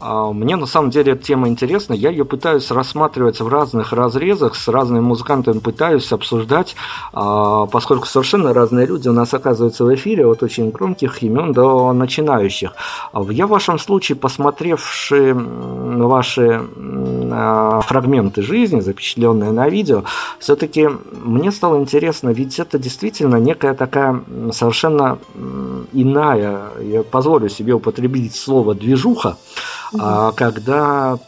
[0.00, 1.94] э, мне на самом деле эта тема интересна.
[1.94, 6.76] Я ее пытаюсь рассматривать в разных разрезах, с разными музыкантами пытаюсь обсуждать,
[7.12, 11.92] э, поскольку совершенно разные люди у нас оказываются в эфире, от очень громких имен до
[11.92, 12.72] начинающих.
[13.30, 20.04] Я в вашем случае, посмотревши ваши э, фрагменты жизни, запечатленные на видео,
[20.38, 25.18] все-таки мне стало интересно, ведь это действительно некая некая такая совершенно
[25.92, 29.36] иная, я позволю себе употребить слово движуха,
[29.92, 30.02] угу.
[30.36, 31.18] когда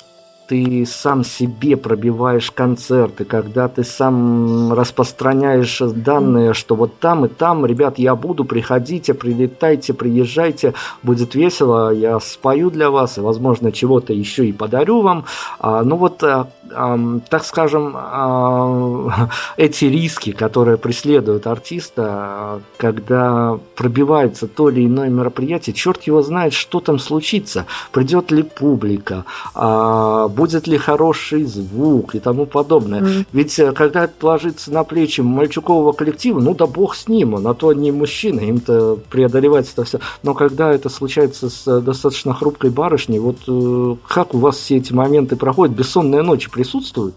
[0.48, 7.66] ты сам себе пробиваешь концерты, когда ты сам распространяешь данные, что вот там и там,
[7.66, 14.12] ребят, я буду, приходите, прилетайте, приезжайте, будет весело, я спою для вас, и, возможно, чего-то
[14.12, 15.24] еще и подарю вам.
[15.58, 24.46] А, ну вот, а, а, так скажем, а, эти риски, которые преследуют артиста, когда пробивается
[24.46, 29.24] то или иное мероприятие, черт его знает, что там случится, придет ли публика,
[29.54, 33.00] а, будет ли хороший звук и тому подобное.
[33.00, 33.26] Mm-hmm.
[33.32, 37.54] Ведь э, когда это ложится на плечи мальчукового коллектива, ну да бог с ним, на
[37.54, 39.98] то не мужчина, им-то преодолевать это все.
[40.22, 44.76] Но когда это случается с э, достаточно хрупкой барышней, вот э, как у вас все
[44.76, 45.74] эти моменты проходят?
[45.74, 47.14] Бессонные ночи присутствуют?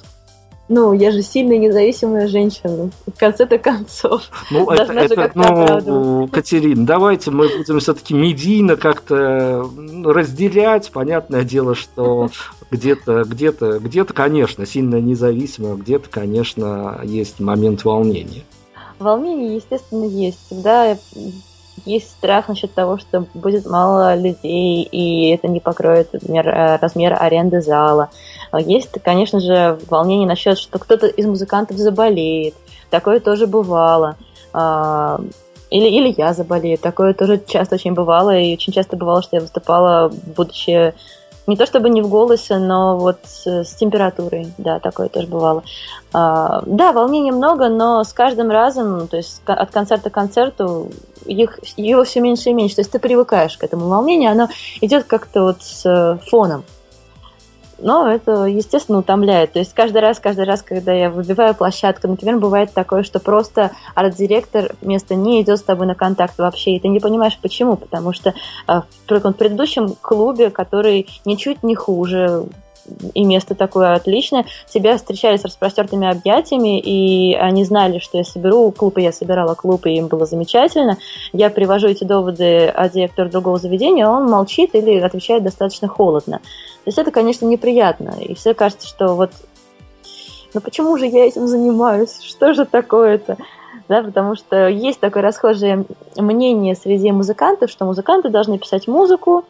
[0.69, 2.91] Ну, я же сильная независимая женщина.
[3.07, 4.21] В конце-то концов.
[4.51, 9.67] Ну, это, это ну, Катерин, давайте мы будем все-таки медийно как-то
[10.05, 10.91] разделять.
[10.91, 12.29] Понятное дело, что
[12.69, 18.43] где-то, где-то, где-то, конечно, сильно независимо, где-то, конечно, есть момент волнения.
[18.99, 20.37] Волнение, естественно, есть.
[20.45, 20.95] Всегда
[21.85, 26.45] есть страх насчет того, что будет мало людей, и это не покроет размер,
[26.81, 28.09] размер аренды зала.
[28.57, 32.55] Есть, конечно же, волнение насчет, что кто-то из музыкантов заболеет.
[32.89, 34.15] Такое тоже бывало.
[34.53, 35.21] А,
[35.69, 36.77] или, или я заболею.
[36.77, 38.37] Такое тоже часто очень бывало.
[38.37, 40.93] И очень часто бывало, что я выступала, будучи
[41.49, 45.63] не то чтобы не в голосе, но вот с, с температурой, да, такое тоже бывало.
[46.13, 50.89] А, да, волнений много, но с каждым разом, то есть от концерта к концерту,
[51.25, 52.75] их, его все меньше и меньше.
[52.75, 54.47] То есть ты привыкаешь к этому волнению, оно
[54.81, 56.63] идет как-то вот с фоном
[57.81, 59.53] но это, естественно, утомляет.
[59.53, 63.71] То есть каждый раз, каждый раз, когда я выбиваю площадку, например, бывает такое, что просто
[63.95, 68.13] арт-директор вместо не идет с тобой на контакт вообще, и ты не понимаешь почему, потому
[68.13, 68.33] что
[68.67, 72.45] э, в предыдущем клубе, который ничуть не хуже,
[73.13, 74.45] и место такое отличное.
[74.71, 79.55] Тебя встречали с распростертыми объятиями, и они знали, что я соберу клуб, и я собирала
[79.55, 80.97] клуб, и им было замечательно.
[81.33, 86.39] Я привожу эти доводы о директору другого заведения, он молчит или отвечает достаточно холодно.
[86.39, 88.15] То есть это, конечно, неприятно.
[88.19, 89.31] И все кажется, что вот
[90.53, 92.19] ну почему же я этим занимаюсь?
[92.21, 93.37] Что же такое-то?
[93.87, 95.85] Да, потому что есть такое расхожее
[96.15, 99.45] мнение среди музыкантов, что музыканты должны писать музыку,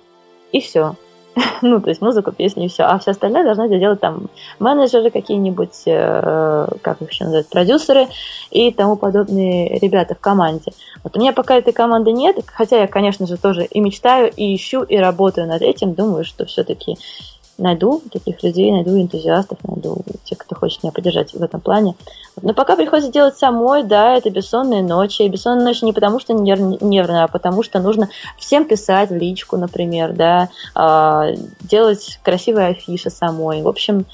[0.52, 0.96] и все.
[1.62, 2.84] ну, то есть музыку, песни и все.
[2.84, 8.08] А все остальное должны делать там менеджеры какие-нибудь, э, как их еще называют, продюсеры
[8.52, 10.72] и тому подобные ребята в команде.
[11.04, 14.56] Вот у меня пока этой команды нет, хотя я, конечно же, тоже и мечтаю, и
[14.56, 15.94] ищу, и работаю над этим.
[15.94, 16.98] Думаю, что все-таки
[17.60, 21.96] найду таких людей, найду энтузиастов, найду тех, кто хочет меня поддержать в этом плане.
[22.42, 25.24] Но пока приходится делать самой, да, это бессонные ночи.
[25.24, 29.16] И бессонные ночи не потому, что нерв, нервно, а потому что нужно всем писать в
[29.16, 33.62] личку, например, да, э, делать красивые афиши самой.
[33.62, 34.06] В общем,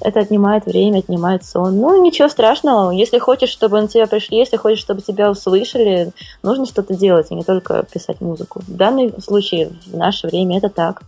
[0.00, 1.78] это отнимает время, отнимает сон.
[1.78, 2.90] Ну, ничего страшного.
[2.90, 7.34] Если хочешь, чтобы на тебя пришли, если хочешь, чтобы тебя услышали, нужно что-то делать, а
[7.34, 8.60] не только писать музыку.
[8.66, 11.02] В данном случае, в наше время, это так.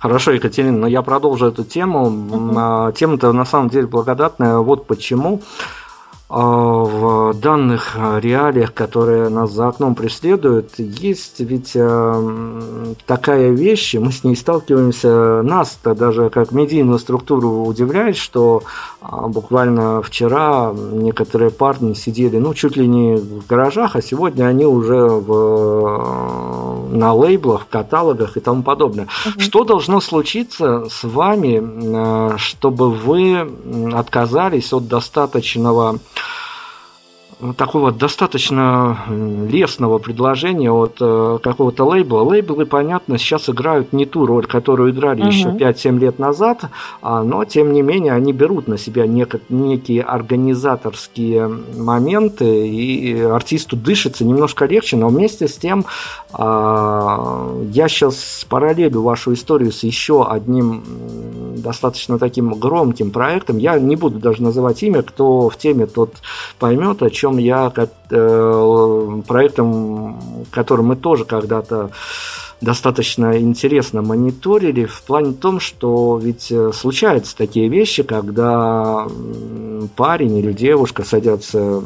[0.00, 2.06] Хорошо, Екатерина, но я продолжу эту тему.
[2.06, 2.92] Uh-huh.
[2.92, 4.58] Тема-то на самом деле благодатная.
[4.58, 5.42] Вот почему.
[6.26, 14.10] А, в данных реалиях, которые нас за окном преследуют, есть ведь э, такая вещь, мы
[14.10, 18.62] с ней сталкиваемся, нас-то даже как медийную структуру удивляет, что
[19.02, 24.64] а, буквально вчера некоторые парни сидели, ну, чуть ли не в гаражах, а сегодня они
[24.64, 29.08] уже в, на лейблах, в каталогах и тому подобное.
[29.26, 29.40] Угу.
[29.40, 33.46] Что должно случиться с вами, чтобы вы
[33.92, 35.98] отказались от достаточного
[37.52, 42.22] такого достаточно лесного предложения от э, какого-то лейбла.
[42.22, 45.28] Лейблы, понятно, сейчас играют не ту роль, которую играли угу.
[45.28, 46.62] еще 5-7 лет назад,
[47.02, 53.76] а, но тем не менее они берут на себя нек- некие организаторские моменты, и артисту
[53.76, 55.84] дышится немножко легче, но вместе с тем
[56.32, 60.82] а, я сейчас параллелю вашу историю с еще одним
[61.56, 63.58] достаточно таким громким проектом.
[63.58, 66.14] Я не буду даже называть имя, кто в теме, тот
[66.58, 67.70] поймет, о чем я,
[68.10, 70.20] э, проектом,
[70.50, 71.90] который мы тоже когда-то
[72.60, 79.06] достаточно интересно мониторили в плане том, что ведь э, случаются такие вещи, когда
[79.96, 81.82] парень или девушка садятся,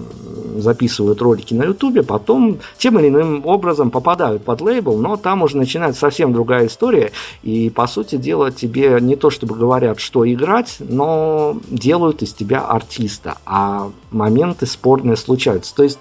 [0.56, 5.56] записывают ролики на ютубе, потом тем или иным образом попадают под лейбл, но там уже
[5.56, 7.12] начинается совсем другая история,
[7.42, 12.60] и по сути дела тебе не то чтобы говорят, что играть, но делают из тебя
[12.60, 15.74] артиста, а моменты спорные случаются.
[15.74, 15.98] То есть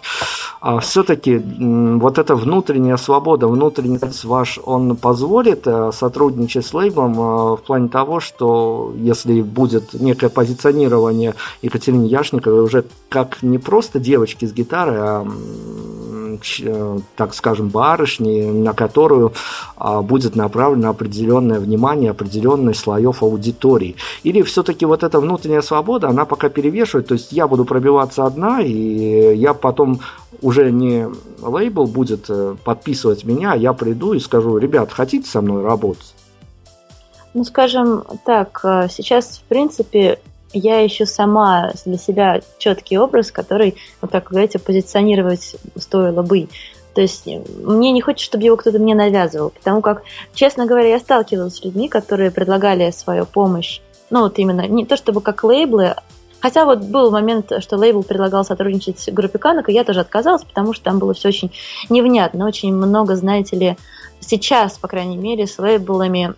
[0.62, 7.56] а, все-таки вот эта внутренняя свобода, внутренний ваш он позволит э, сотрудничать с лейблом э,
[7.56, 14.46] в плане того, что если будет некое позиционирование Екатерины Яшниковой уже как не просто девочки
[14.46, 15.28] с гитарой, а
[17.16, 19.34] так скажем, барышни, на которую
[19.76, 23.96] а, будет направлено определенное внимание определенных слоев аудитории.
[24.24, 28.62] Или все-таки вот эта внутренняя свобода, она пока перевешивает, то есть я буду пробиваться одна,
[28.62, 30.00] и я потом
[30.42, 31.08] уже не
[31.42, 36.14] лейбл будет э, подписывать меня, я приду и скажу, ребят, хотите со мной работать?
[37.34, 40.20] Ну, скажем так, э, сейчас, в принципе,
[40.54, 46.48] я ищу сама для себя четкий образ, который, вот так говорите, позиционировать стоило бы.
[46.94, 50.02] То есть мне не хочется, чтобы его кто-то мне навязывал, потому как,
[50.34, 54.98] честно говоря, я сталкивалась с людьми, которые предлагали свою помощь, ну вот именно, не то
[54.98, 55.96] чтобы как лейблы,
[56.40, 60.44] Хотя вот был момент, что лейбл предлагал сотрудничать с группой Канок, и я тоже отказалась,
[60.44, 61.52] потому что там было все очень
[61.90, 63.78] невнятно, очень много, знаете ли,
[64.20, 66.36] сейчас, по крайней мере, с лейблами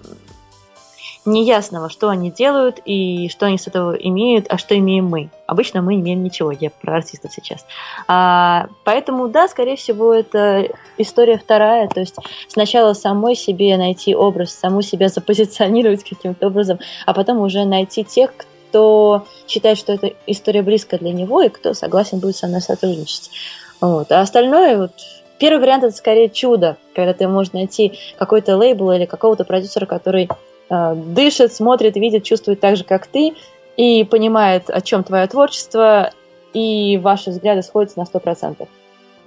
[1.26, 5.30] неясного, что они делают и что они с этого имеют, а что имеем мы.
[5.48, 7.66] Обычно мы имеем ничего, я про артистов сейчас.
[8.08, 10.68] А, поэтому, да, скорее всего, это
[10.98, 12.16] история вторая, то есть
[12.48, 18.32] сначала самой себе найти образ, саму себя запозиционировать каким-то образом, а потом уже найти тех,
[18.36, 23.32] кто считает, что эта история близкая для него, и кто согласен будет со мной сотрудничать.
[23.82, 24.12] Вот.
[24.12, 24.92] А остальное, вот,
[25.40, 30.30] первый вариант это скорее чудо, когда ты можешь найти какой-то лейбл или какого-то продюсера, который
[30.70, 33.34] дышит, смотрит, видит, чувствует так же, как ты,
[33.78, 36.12] и понимает, о чем твое творчество,
[36.54, 38.68] и ваши взгляды сходятся на 100%.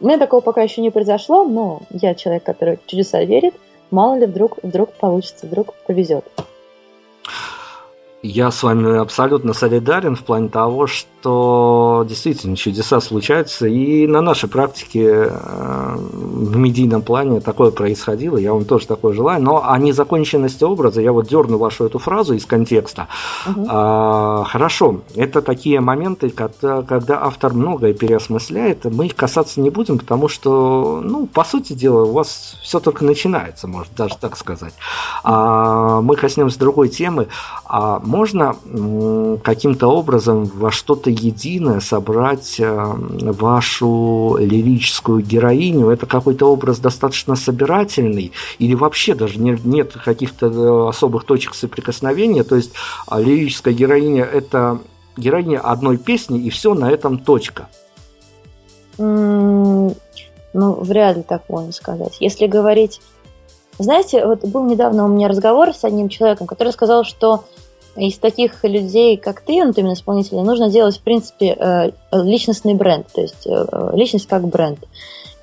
[0.00, 3.54] У меня такого пока еще не произошло, но я человек, который в чудеса верит.
[3.90, 6.24] Мало ли, вдруг, вдруг получится, вдруг повезет.
[8.22, 14.48] Я с вами абсолютно солидарен в плане того, что действительно чудеса случаются, и на нашей
[14.48, 20.62] практике э, в медийном плане такое происходило, я вам тоже такое желаю, но о незаконченности
[20.62, 23.08] образа, я вот дерну вашу эту фразу из контекста.
[23.44, 23.66] Угу.
[23.68, 29.98] А, хорошо, это такие моменты, когда, когда автор многое переосмысляет, мы их касаться не будем,
[29.98, 34.74] потому что, ну, по сути дела, у вас все только начинается, можно даже так сказать.
[35.24, 37.26] А, мы коснемся другой темы.
[37.64, 38.54] А, можно
[39.42, 45.88] каким-то образом во что-то единое собрать э, вашу лирическую героиню?
[45.88, 52.44] Это какой-то образ достаточно собирательный или вообще даже нет каких-то э, особых точек соприкосновения?
[52.44, 52.72] То есть
[53.06, 54.78] а, лирическая героиня– это
[55.16, 57.68] героиня одной песни, и все на этом точка.
[58.98, 59.94] ну,
[60.52, 62.18] вряд ли так можно сказать.
[62.20, 63.00] Если говорить...
[63.78, 67.44] Знаете, вот был недавно у меня разговор с одним человеком, который сказал, что
[67.96, 73.06] из таких людей, как ты, ну, именно исполнителя, нужно делать, в принципе, э, личностный бренд,
[73.12, 74.78] то есть э, личность как бренд.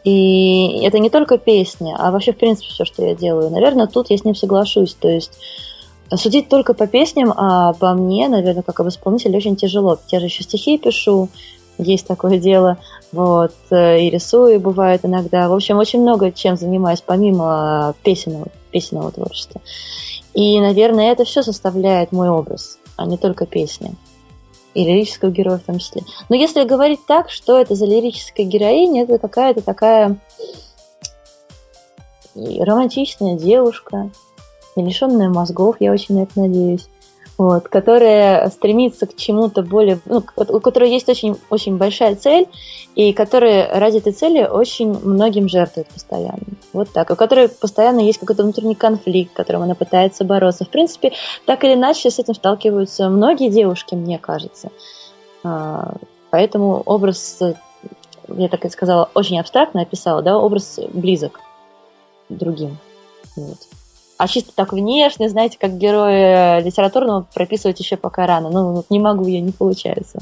[0.03, 3.49] И это не только песня, а вообще, в принципе, все, что я делаю.
[3.49, 4.93] Наверное, тут я с ним соглашусь.
[4.93, 5.31] То есть
[6.15, 9.99] судить только по песням, а по мне, наверное, как об исполнителе, очень тяжело.
[10.07, 11.29] Я же еще стихи пишу,
[11.77, 12.77] есть такое дело,
[13.11, 15.47] вот, э, и рисую бывает иногда.
[15.49, 19.61] В общем, очень много чем занимаюсь, помимо песенного, песенного творчества.
[20.33, 23.93] И, наверное, это все составляет мой образ, а не только песня.
[24.73, 26.03] И лирического героя в том числе.
[26.29, 30.17] Но если говорить так, что это за лирическая героиня, это какая-то такая
[32.35, 34.11] романтичная девушка,
[34.75, 36.87] не лишенная мозгов, я очень на это надеюсь
[37.39, 42.49] вот, которая стремится к чему-то более, ну, у которой есть очень, очень большая цель,
[42.95, 46.43] и которая ради этой цели очень многим жертвует постоянно.
[46.73, 47.09] Вот так.
[47.09, 50.65] У которой постоянно есть какой-то внутренний конфликт, которым она пытается бороться.
[50.65, 51.13] В принципе,
[51.45, 54.69] так или иначе с этим сталкиваются многие девушки, мне кажется.
[55.41, 55.93] А,
[56.31, 57.39] поэтому образ,
[58.27, 61.39] я так и сказала, очень абстрактно описала, да, образ близок
[62.27, 62.77] другим.
[63.37, 63.59] Вот.
[64.19, 68.49] А чисто так внешне, знаете, как героя литературного прописывать еще пока рано.
[68.49, 70.19] Ну, не могу я, не получается.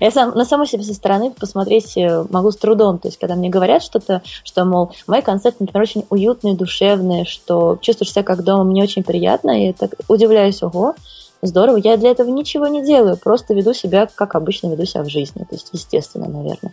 [0.00, 2.98] Я сам, на саму себя со стороны посмотреть э, могу с трудом.
[2.98, 7.76] То есть, когда мне говорят что-то, что, мол, мои концерты, например, очень уютные, душевные, что
[7.82, 10.94] чувствуешь себя как дома, мне очень приятно, и так удивляюсь, ого,
[11.42, 11.76] здорово.
[11.76, 15.40] Я для этого ничего не делаю, просто веду себя, как обычно веду себя в жизни.
[15.40, 16.72] То есть, естественно, наверное.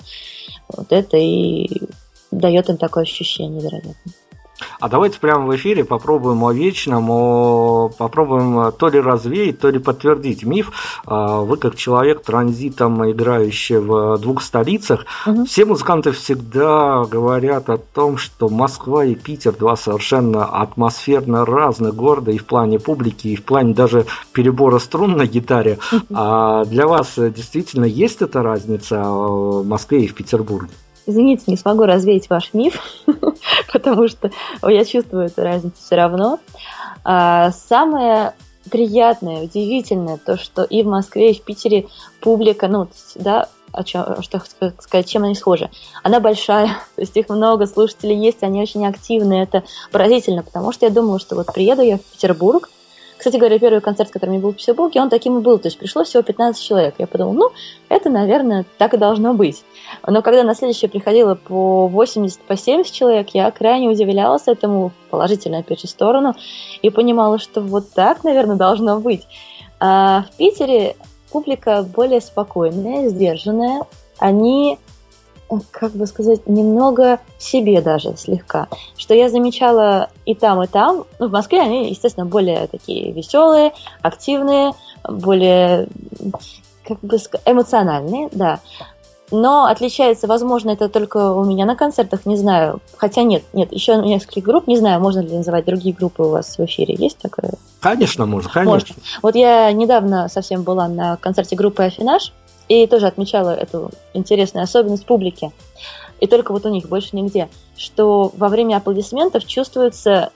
[0.69, 1.67] Вот это и
[2.31, 3.93] дает им такое ощущение, вероятно.
[4.79, 7.89] А давайте прямо в эфире попробуем о вечном, о...
[7.97, 10.71] попробуем то ли развеять, то ли подтвердить миф.
[11.05, 15.45] А, вы как человек транзитом, играющий в двух столицах, угу.
[15.45, 22.31] все музыканты всегда говорят о том, что Москва и Питер два совершенно атмосферно разных города
[22.31, 25.79] и в плане публики, и в плане даже перебора струн на гитаре.
[26.13, 30.69] А для вас действительно есть эта разница в Москве и в Петербурге?
[31.07, 32.81] Извините, не смогу развеять ваш миф,
[33.73, 34.29] потому что
[34.61, 36.39] я чувствую эту разницу все равно.
[37.03, 38.33] А, самое
[38.69, 41.87] приятное, удивительное, то, что и в Москве, и в Питере
[42.19, 44.41] публика, ну, да, о чем, что
[44.79, 45.69] сказать, чем они схожи.
[46.03, 50.85] Она большая, то есть их много, слушателей есть, они очень активны, это поразительно, потому что
[50.85, 52.69] я думала, что вот приеду я в Петербург,
[53.17, 55.57] кстати говоря, первый концерт, который меня был в Петербурге, он таким и был.
[55.57, 56.95] То есть пришло всего 15 человек.
[56.97, 57.51] Я подумала, ну,
[57.89, 59.63] это, наверное, так и должно быть.
[60.05, 65.59] Но когда на следующее приходило по 80, по 70 человек, я крайне удивлялась этому, положительно,
[65.59, 66.35] опять же, сторону,
[66.81, 69.27] и понимала, что вот так, наверное, должно быть.
[69.79, 70.95] А в Питере
[71.31, 73.83] публика более спокойная, сдержанная.
[74.19, 74.79] Они
[75.71, 78.67] как бы сказать, немного себе даже слегка.
[78.97, 81.05] Что я замечала и там, и там.
[81.19, 84.73] Ну, в Москве они, естественно, более такие веселые, активные,
[85.07, 85.87] более
[86.83, 88.59] как бы эмоциональные, да.
[89.29, 92.79] Но отличается, возможно, это только у меня на концертах, не знаю.
[92.95, 96.57] Хотя нет, нет, еще несколько групп, не знаю, можно ли называть другие группы у вас
[96.57, 96.95] в эфире.
[96.97, 97.51] Есть такое?
[97.81, 98.71] Конечно, можно, конечно.
[98.71, 98.95] Можно.
[99.21, 102.31] Вот я недавно совсем была на концерте группы Афинаж,
[102.67, 105.51] и тоже отмечала эту интересную особенность публики.
[106.19, 107.47] И только вот у них больше нигде,
[107.77, 110.31] что во время аплодисментов чувствуется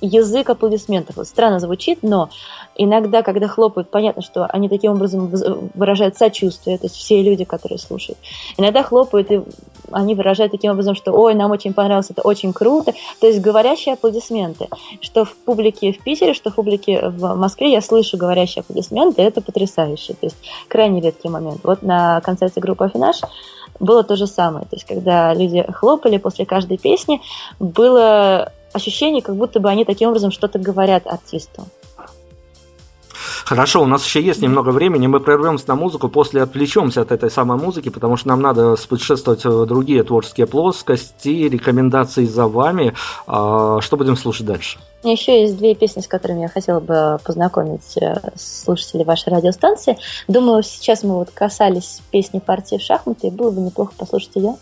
[0.00, 1.16] язык аплодисментов.
[1.26, 2.30] Странно звучит, но
[2.76, 5.32] иногда, когда хлопают, понятно, что они таким образом
[5.74, 8.18] выражают сочувствие, то есть все люди, которые слушают.
[8.56, 9.42] Иногда хлопают, и
[9.90, 12.92] они выражают таким образом, что «Ой, нам очень понравилось, это очень круто».
[13.20, 14.68] То есть говорящие аплодисменты.
[15.00, 19.40] Что в публике в Питере, что в публике в Москве я слышу говорящие аплодисменты, это
[19.40, 20.14] потрясающе.
[20.14, 20.36] То есть
[20.68, 21.60] крайне редкий момент.
[21.62, 23.20] Вот на концерте группы «Афинаж»
[23.78, 24.64] было то же самое.
[24.66, 27.20] То есть когда люди хлопали после каждой песни,
[27.58, 31.66] было ощущение, как будто бы они таким образом что-то говорят артисту.
[33.46, 37.30] Хорошо, у нас еще есть немного времени, мы прервемся на музыку, после отвлечемся от этой
[37.30, 42.94] самой музыки, потому что нам надо путешествовать в другие творческие плоскости, рекомендации за вами.
[43.28, 44.80] А, что будем слушать дальше?
[45.04, 49.96] Еще есть две песни, с которыми я хотела бы познакомить э, слушателей вашей радиостанции.
[50.26, 54.56] Думаю, сейчас мы вот касались песни партии в шахматы, и было бы неплохо послушать ее.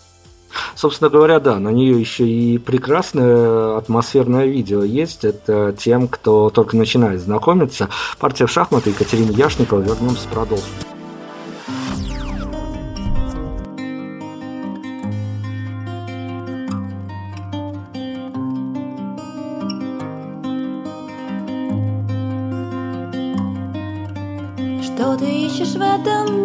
[0.74, 5.24] Собственно говоря, да, на нее еще и прекрасное атмосферное видео есть.
[5.24, 7.88] Это тем, кто только начинает знакомиться.
[8.18, 9.80] Партия в шахматы Екатерина Яшникова.
[9.80, 10.64] Вернемся, продолжим.
[24.82, 26.43] Что ты ищешь в этом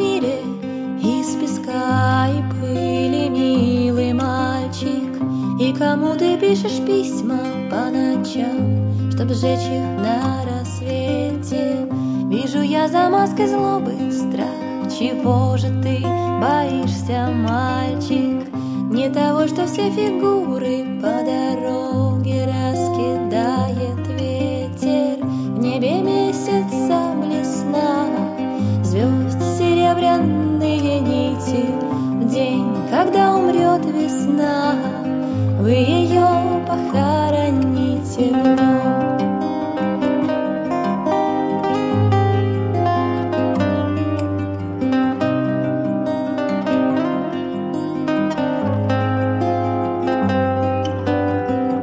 [5.89, 7.39] кому ты пишешь письма
[7.71, 11.87] по ночам, Чтоб сжечь их на рассвете?
[12.29, 15.97] Вижу я за маской злобы страх, Чего же ты
[16.39, 18.47] боишься, мальчик?
[18.91, 28.05] Не того, что все фигуры по дороге раскидает ветер, В небе месяца блесна,
[28.83, 31.65] звезд серебряные нити,
[32.21, 34.75] В день, когда умрет весна,
[35.59, 36.25] вы ее
[36.65, 39.19] похороните вновь.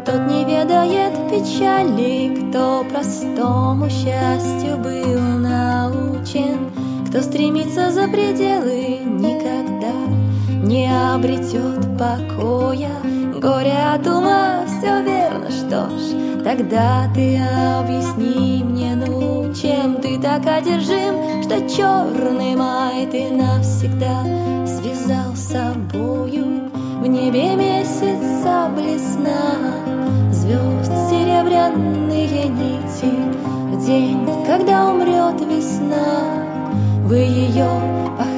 [0.07, 6.71] Тот не ведает печали, кто простому счастью был научен,
[7.09, 9.93] кто стремится за пределы никогда
[10.67, 13.16] не обретет покоя.
[13.41, 17.39] Горе от ума, все верно, что ж, тогда ты
[17.79, 24.25] объясни мне, ну, чем ты так одержим, что черный май ты навсегда
[24.65, 26.71] связал с собою.
[27.03, 29.75] В небе месяца блесна,
[30.33, 33.13] звезд серебряные нити,
[33.71, 36.43] в день, когда умрет весна,
[37.05, 37.69] вы ее
[38.17, 38.36] похороните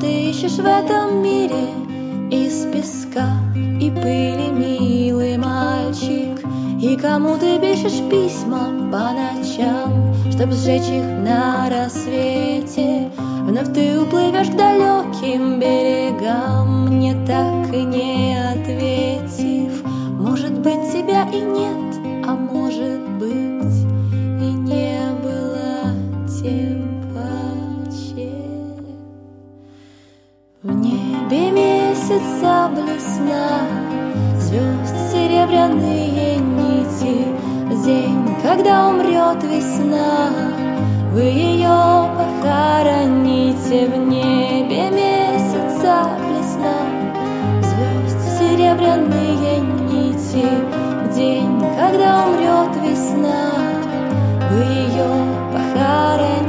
[0.00, 1.68] ты ищешь в этом мире
[2.30, 6.38] из песка и пыли, милый мальчик?
[6.80, 13.10] И кому ты пишешь письма по ночам, Чтоб сжечь их на рассвете?
[13.42, 19.82] Вновь ты уплывешь к далеким берегам, Мне так и не ответив.
[20.12, 21.87] Может быть, тебя и нет,
[32.18, 33.60] месяца блесна,
[34.38, 37.26] Звезд серебряные нити,
[37.84, 40.30] День, когда умрет весна,
[41.12, 43.86] вы ее похороните.
[43.86, 46.78] В небе месяца блесна,
[47.62, 50.48] Звезд серебряные нити,
[51.14, 53.52] День, когда умрет весна,
[54.50, 55.08] Вы ее
[55.52, 56.47] похороните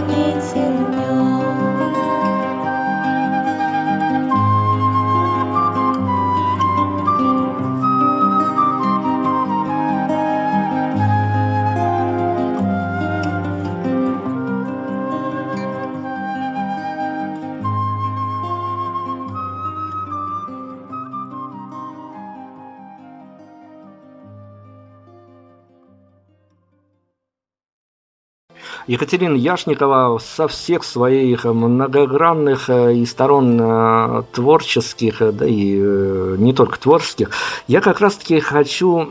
[28.90, 36.54] Екатерина Яшникова со всех своих многогранных э, и сторон э, творческих, э, да и не
[36.54, 37.30] только творческих,
[37.68, 39.08] я как раз-таки хочу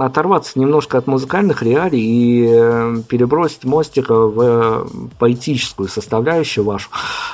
[0.00, 4.88] оторваться немножко от музыкальных реалий и перебросить мостик в
[5.18, 6.88] поэтическую составляющую вашу.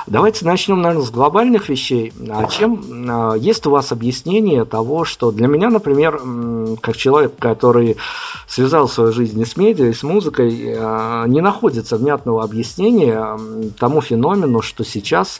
[0.07, 2.13] Давайте начнем, наверное, с глобальных вещей.
[2.29, 6.21] А чем есть у вас объяснение того, что для меня, например,
[6.81, 7.97] как человек, который
[8.47, 10.51] связал свою жизнь с медиа, и с музыкой,
[11.27, 11.60] не находится
[11.97, 13.37] внятного объяснения
[13.79, 15.39] тому феномену, что сейчас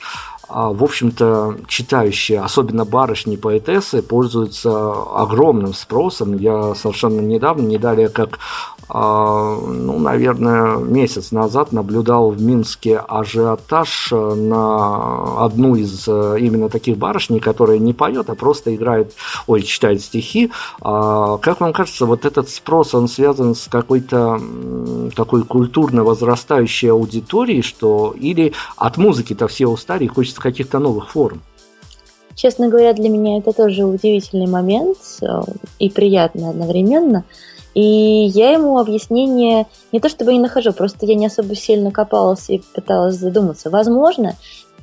[0.53, 6.35] в общем-то, читающие, особенно барышни поэтессы, пользуются огромным спросом.
[6.35, 8.39] Я совершенно недавно, не далее как
[8.80, 16.97] а, ну, наверное, месяц назад наблюдал в Минске ажиотаж на одну из э, именно таких
[16.97, 19.13] барышней, которая не поет, а просто играет,
[19.47, 20.51] ой, читает стихи.
[20.81, 24.41] А, как вам кажется, вот этот спрос, он связан с какой-то
[25.15, 31.41] такой культурно возрастающей аудиторией, что или от музыки-то все устали и хочется каких-то новых форм?
[32.35, 35.25] Честно говоря, для меня это тоже удивительный момент э,
[35.79, 37.23] и приятный одновременно–
[37.73, 42.49] и я ему объяснение не то чтобы не нахожу, просто я не особо сильно копалась
[42.49, 43.69] и пыталась задуматься.
[43.69, 44.35] Возможно,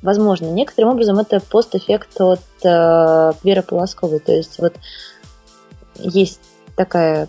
[0.02, 4.20] возможно, некоторым образом это постэффект от э, Веры Полосковой.
[4.20, 4.74] То есть вот
[5.96, 6.40] есть
[6.76, 7.28] такая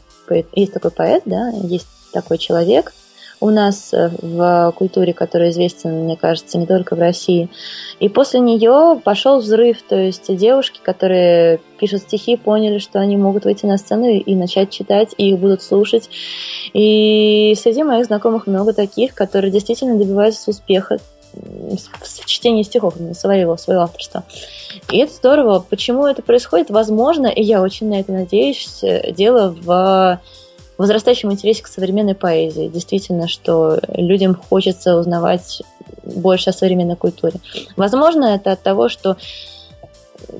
[0.53, 2.93] есть такой поэт, да, есть такой человек,
[3.41, 7.49] у нас э, в культуре, который известен, мне кажется, не только в России.
[7.99, 13.45] И после нее пошел взрыв, то есть девушки, которые пишут стихи, поняли, что они могут
[13.45, 16.09] выйти на сцену и начать читать, и их будут слушать.
[16.73, 20.97] И среди моих знакомых много таких, которые действительно добиваются успеха
[21.33, 24.23] в чтении стихов своего, своего авторства.
[24.91, 25.63] И это здорово.
[25.67, 26.71] Почему это происходит?
[26.71, 30.19] Возможно, и я очень на это надеюсь, дело в
[30.79, 32.69] возрастающем интересе к современной поэзии.
[32.69, 35.61] Действительно, что людям хочется узнавать
[36.03, 37.35] больше о современной культуре.
[37.75, 39.17] Возможно, это от того, что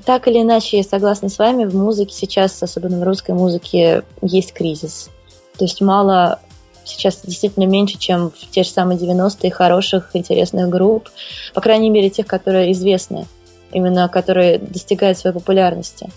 [0.05, 4.53] так или иначе, я согласна с вами, в музыке сейчас, особенно в русской музыке, есть
[4.53, 5.09] кризис.
[5.57, 6.39] То есть мало
[6.85, 11.09] сейчас действительно меньше, чем в те же самые 90-е хороших, интересных групп,
[11.53, 13.27] по крайней мере, тех, которые известны,
[13.73, 16.09] именно которые достигают своей популярности.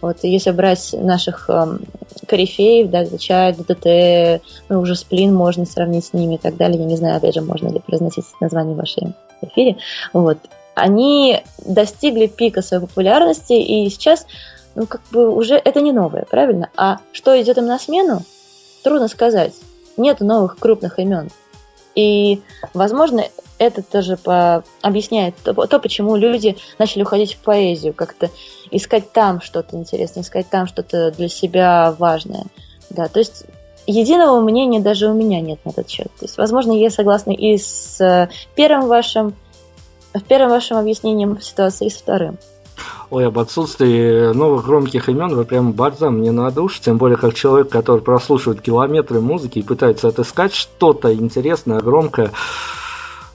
[0.00, 1.80] Вот, если брать наших эм,
[2.26, 6.78] корифеев, да, Чай, ДДТ, ну, уже Сплин можно сравнить с ними и так далее.
[6.78, 9.76] Я не знаю, опять же, можно ли произносить название в вашем эфире.
[10.12, 10.38] Вот.
[10.74, 14.26] Они достигли пика своей популярности, и сейчас,
[14.74, 16.70] ну, как бы уже это не новое, правильно?
[16.76, 18.22] А что идет им на смену,
[18.82, 19.54] трудно сказать.
[19.96, 21.30] Нет новых крупных имен.
[21.94, 22.42] И,
[22.72, 23.24] возможно,
[23.58, 24.64] это тоже по...
[24.82, 28.30] объясняет то, то, почему люди начали уходить в поэзию, как-то
[28.70, 32.44] искать там что-то интересное, искать там что-то для себя важное.
[32.90, 33.44] Да, то есть
[33.86, 36.08] единого мнения даже у меня нет на этот счет.
[36.18, 39.34] То есть, возможно, я согласна и с э, первым вашим,
[40.28, 42.38] первым вашим объяснением ситуации, и с вторым.
[43.10, 47.34] Ой, об отсутствии новых громких имен вы прям бальзам мне на душу, тем более как
[47.34, 52.32] человек, который прослушивает километры музыки и пытается отыскать что-то интересное, громкое.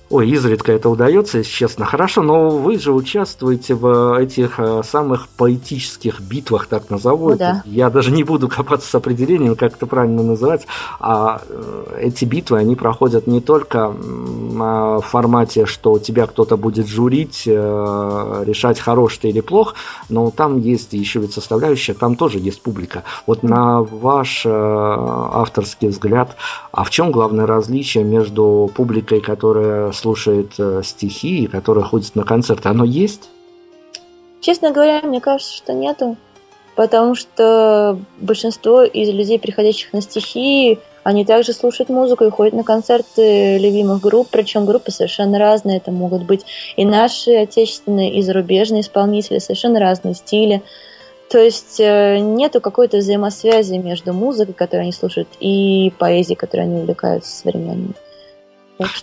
[0.09, 1.85] Ой, изредка это удается, если честно.
[1.85, 7.29] Хорошо, но вы же участвуете в этих э, самых поэтических битвах, так назову.
[7.29, 7.61] Ну, да.
[7.65, 10.65] Я даже не буду копаться с определением, как это правильно называть.
[10.99, 17.43] А э, эти битвы, они проходят не только в формате, что тебя кто-то будет журить,
[17.45, 19.75] решать, хорош ты или плох,
[20.09, 23.03] но там есть еще ведь составляющая, там тоже есть публика.
[23.27, 26.35] Вот на ваш авторский взгляд,
[26.71, 30.53] а в чем главное различие между публикой, которая слушает
[30.85, 32.69] стихи и которая ходит на концерты?
[32.69, 33.29] Оно есть?
[34.41, 36.17] Честно говоря, мне кажется, что нету.
[36.75, 42.63] Потому что большинство из людей, приходящих на стихи, они также слушают музыку и ходят на
[42.63, 45.77] концерты любимых групп, причем группы совершенно разные.
[45.77, 46.45] Это могут быть
[46.77, 50.61] и наши отечественные, и зарубежные исполнители, совершенно разные стили.
[51.29, 56.79] То есть э, нету какой-то взаимосвязи между музыкой, которую они слушают, и поэзией, которой они
[56.79, 57.93] увлекаются современной.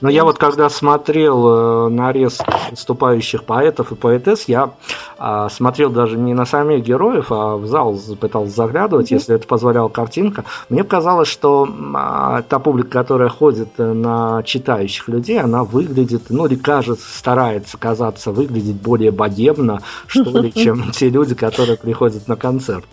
[0.00, 4.72] Но я вот когда смотрел э, нарез выступающих поэтов и поэтесс, я
[5.18, 9.14] а, смотрел даже не на самих героев, а в зал пытался заглядывать, mm-hmm.
[9.14, 10.44] если это позволяла картинка.
[10.70, 16.54] Мне казалось, что а, та публика, которая ходит на читающих людей, она выглядит, ну или
[16.54, 22.86] кажется, старается казаться, выглядеть более богемно, что ли, чем те люди, которые приходят на концерт.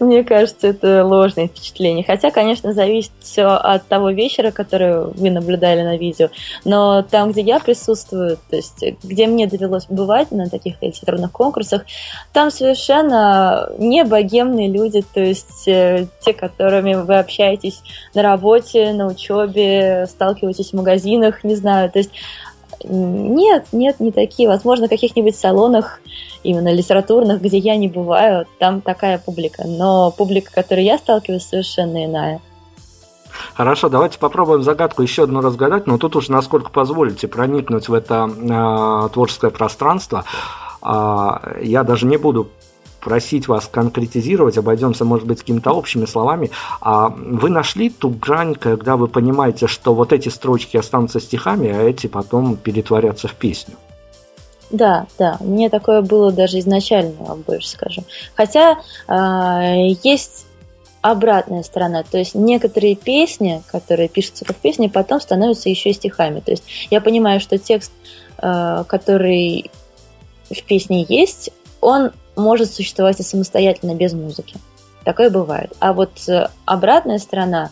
[0.00, 2.04] Мне кажется, это ложное впечатление.
[2.04, 6.28] Хотя, конечно, зависит все от того вечера, который вы наблюдали на видео.
[6.64, 11.84] Но там, где я присутствую, то есть где мне довелось бывать на таких литературных конкурсах,
[12.32, 17.82] там совершенно не богемные люди, то есть э, те, которыми вы общаетесь
[18.14, 21.90] на работе, на учебе, сталкиваетесь в магазинах, не знаю.
[21.90, 22.10] То есть
[22.84, 24.48] нет, нет, не такие.
[24.48, 26.00] Возможно, в каких-нибудь салонах,
[26.42, 29.64] именно литературных, где я не бываю, там такая публика.
[29.66, 32.40] Но публика, с которой я сталкиваюсь, совершенно иная.
[33.54, 38.28] Хорошо, давайте попробуем загадку еще одну разгадать, но тут уж насколько позволите проникнуть в это
[38.28, 40.24] э, творческое пространство.
[40.82, 42.48] Э, я даже не буду
[43.02, 46.50] просить вас конкретизировать, обойдемся, может быть, какими-то общими словами.
[46.80, 51.82] А вы нашли ту грань, когда вы понимаете, что вот эти строчки останутся стихами, а
[51.82, 53.74] эти потом перетворятся в песню?
[54.70, 58.04] Да, да, мне такое было даже изначально, вам больше скажу.
[58.34, 60.46] Хотя э, есть
[61.02, 66.40] обратная сторона, то есть некоторые песни, которые пишутся как песни, потом становятся еще и стихами.
[66.40, 67.92] То есть я понимаю, что текст,
[68.40, 69.70] э, который
[70.50, 71.50] в песне есть,
[71.80, 74.56] он может существовать и самостоятельно без музыки.
[75.04, 75.72] Такое бывает.
[75.80, 77.70] А вот э, обратная сторона,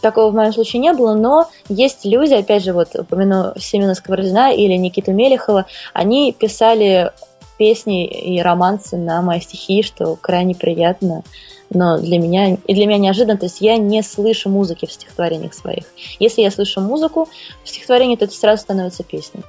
[0.00, 4.54] такого в моем случае не было, но есть люди, опять же, вот упомяну Семена Сковородина
[4.54, 7.12] или Никиту Мелехова, они писали
[7.58, 11.24] песни и романсы на мои стихи, что крайне приятно,
[11.70, 15.52] но для меня, и для меня неожиданно, то есть я не слышу музыки в стихотворениях
[15.52, 15.84] своих.
[16.18, 17.28] Если я слышу музыку
[17.64, 19.42] в стихотворении, то это сразу становится песней.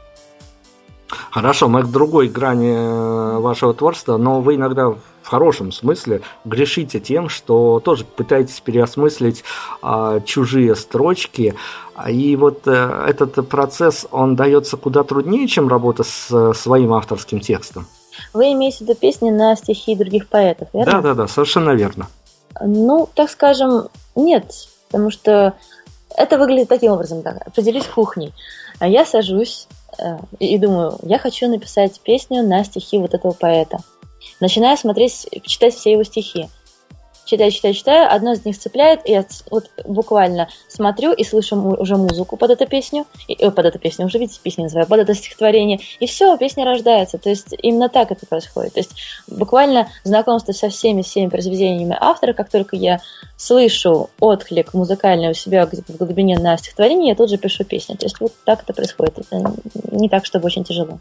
[1.31, 4.93] Хорошо, мы к другой грани э, вашего творчества, но вы иногда
[5.29, 9.43] в хорошем смысле грешите тем, что тоже пытаетесь переосмыслить
[9.81, 11.53] а, чужие строчки.
[12.09, 17.41] И вот а, этот процесс, он дается куда труднее, чем работа с а, своим авторским
[17.41, 17.85] текстом.
[18.33, 20.93] Вы имеете в виду песни на стихи других поэтов, верно?
[20.93, 22.07] Да, да, да, совершенно верно.
[22.59, 24.51] Ну, так скажем, нет,
[24.89, 25.53] потому что
[26.17, 28.33] это выглядит таким образом, так, определись кухней.
[28.81, 29.67] Я сажусь,
[30.39, 33.77] и думаю, я хочу написать песню на стихи вот этого поэта.
[34.39, 36.49] Начинаю смотреть, читать все его стихи
[37.29, 41.95] читаю, читаю, читаю, одно из них цепляет, и я вот буквально смотрю и слышу уже
[41.95, 45.13] музыку под эту песню, и, э, под эту песню, уже видите, песню называю, под это
[45.13, 47.17] стихотворение, и все, песня рождается.
[47.17, 48.73] То есть именно так это происходит.
[48.73, 48.91] То есть
[49.27, 52.99] буквально знакомство со всеми всеми произведениями автора, как только я
[53.37, 57.95] слышу отклик музыкальный у себя где-то в глубине на стихотворение, я тут же пишу песню.
[57.97, 59.19] То есть вот так это происходит.
[59.19, 59.53] Это
[59.91, 60.99] не так, чтобы очень тяжело.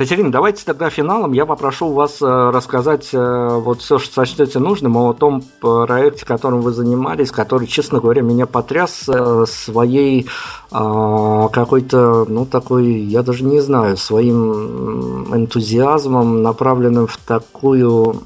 [0.00, 4.96] Катерина, давайте тогда финалом я попрошу вас э, рассказать э, вот все, что сочтете нужным
[4.96, 10.26] о том проекте, которым вы занимались, который, честно говоря, меня потряс э, своей
[10.70, 18.22] какой-то, ну, такой, я даже не знаю, своим энтузиазмом, направленным в такую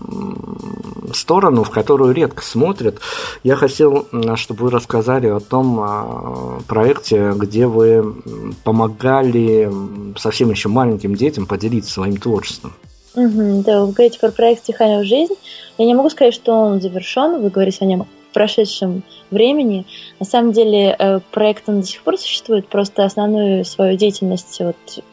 [1.15, 3.01] сторону, в которую редко смотрят.
[3.45, 8.15] Я хотел, чтобы вы рассказали о том проекте, где вы
[8.63, 9.73] помогали
[10.19, 12.75] совсем еще маленьким детям поделиться своим творчеством.
[13.15, 15.35] Угу, да, вы говорите про проект «Стихами в жизнь».
[15.79, 19.87] Я не могу сказать, что он завершен, вы говорите о нем в прошедшем времени.
[20.19, 25.05] На самом деле э, проект он до сих пор существует, просто основную свою деятельность вот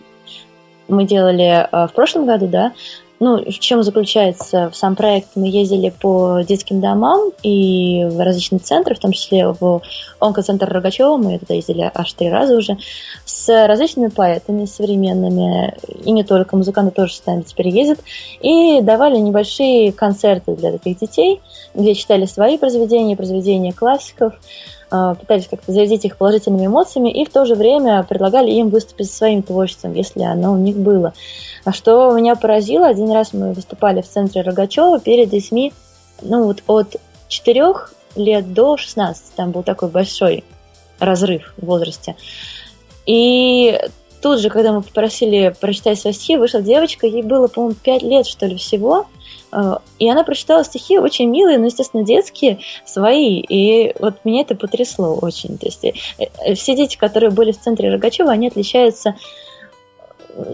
[0.87, 2.73] мы делали э, в прошлом году, да,
[3.21, 5.27] ну, в чем заключается сам проект?
[5.35, 9.83] Мы ездили по детским домам и в различные центры, в том числе в
[10.19, 12.77] онкоцентр Рогачева, мы туда ездили аж три раза уже,
[13.23, 17.99] с различными поэтами современными, и не только, музыканты тоже с нами теперь ездят,
[18.41, 21.41] и давали небольшие концерты для таких детей,
[21.75, 24.33] где читали свои произведения, произведения классиков,
[24.91, 29.17] пытались как-то зарядить их положительными эмоциями и в то же время предлагали им выступить со
[29.17, 31.13] своим творчеством, если оно у них было.
[31.63, 35.71] А что меня поразило, один раз мы выступали в центре Рогачева перед детьми,
[36.21, 36.97] ну вот от
[37.29, 37.73] 4
[38.15, 40.43] лет до 16, там был такой большой
[40.99, 42.15] разрыв в возрасте.
[43.05, 43.79] И
[44.21, 48.27] тут же, когда мы попросили прочитать свои стихи, вышла девочка, ей было, по-моему, 5 лет,
[48.27, 49.20] что ли, всего, э,
[49.99, 53.39] и она прочитала стихи очень милые, но, естественно, детские, свои.
[53.39, 55.57] И вот меня это потрясло очень.
[55.57, 59.15] То есть э, все дети, которые были в центре Рогачева, они отличаются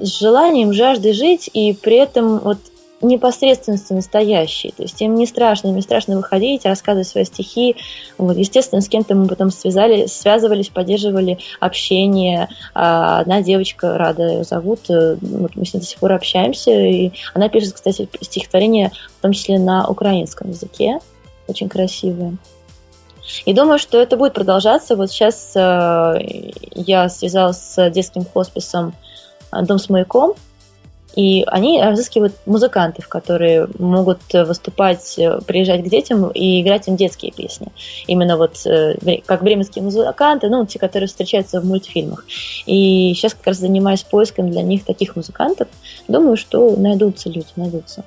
[0.02, 2.58] желанием, жаждой жить, и при этом вот
[3.02, 4.72] непосредственности настоящие.
[4.72, 7.76] То есть им не страшно, им не страшно выходить, рассказывать свои стихи.
[8.18, 12.50] Вот, естественно, с кем-то мы потом связали, связывались, поддерживали общение.
[12.74, 16.72] А одна девочка, Рада ее зовут, э, вот мы с ней до сих пор общаемся.
[16.72, 21.00] И она пишет, кстати, стихотворение, в том числе на украинском языке.
[21.48, 22.38] Очень красивые.
[23.46, 24.96] И думаю, что это будет продолжаться.
[24.96, 26.20] Вот сейчас э,
[26.74, 28.94] я связалась с детским хосписом
[29.52, 30.34] «Дом с маяком»,
[31.18, 37.32] и они разыскивают музыкантов, которые могут выступать, э, приезжать к детям и играть им детские
[37.32, 37.70] песни.
[38.06, 38.96] Именно вот э,
[39.26, 42.24] как бременские музыканты, ну, те, которые встречаются в мультфильмах.
[42.68, 45.68] И сейчас как раз занимаюсь поиском для них таких музыкантов.
[46.08, 48.04] Думаю, что найдутся люди, найдутся.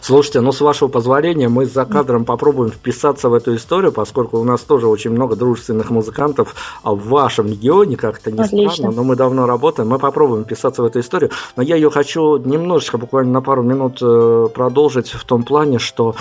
[0.00, 4.44] Слушайте, ну с вашего позволения мы за кадром попробуем вписаться в эту историю, поскольку у
[4.44, 8.72] нас тоже очень много дружественных музыкантов а в вашем регионе, как-то не Отлично.
[8.72, 11.30] странно, но мы давно работаем, мы попробуем вписаться в эту историю.
[11.56, 16.14] Но я ее хочу немножечко, буквально на пару минут э, продолжить в том плане, что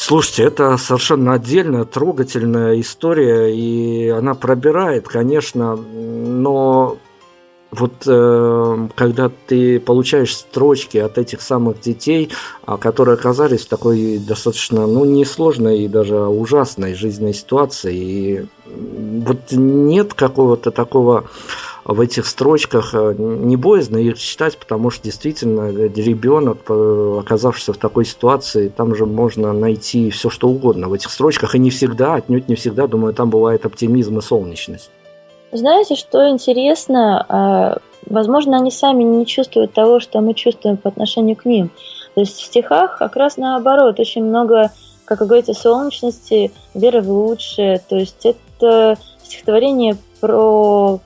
[0.00, 6.98] Слушайте, это совершенно отдельная, трогательная история, и она пробирает, конечно, но
[7.70, 12.30] вот э, когда ты получаешь строчки от этих самых детей,
[12.64, 19.52] а, которые оказались в такой достаточно, ну, несложной и даже ужасной жизненной ситуации, и вот
[19.52, 21.24] нет какого-то такого
[21.84, 28.06] в этих строчках э, не боязно их читать, потому что действительно ребенок, оказавшийся в такой
[28.06, 32.48] ситуации, там же можно найти все что угодно в этих строчках, и не всегда, отнюдь
[32.48, 34.90] не всегда, думаю, там бывает оптимизм и солнечность.
[35.50, 37.24] Знаете, что интересно?
[37.28, 41.70] А, возможно, они сами не чувствуют того, что мы чувствуем по отношению к ним.
[42.14, 44.72] То есть в стихах как раз наоборот, очень много,
[45.04, 47.80] как вы говорите, солнечности, веры в лучшее.
[47.88, 51.00] То есть это стихотворение про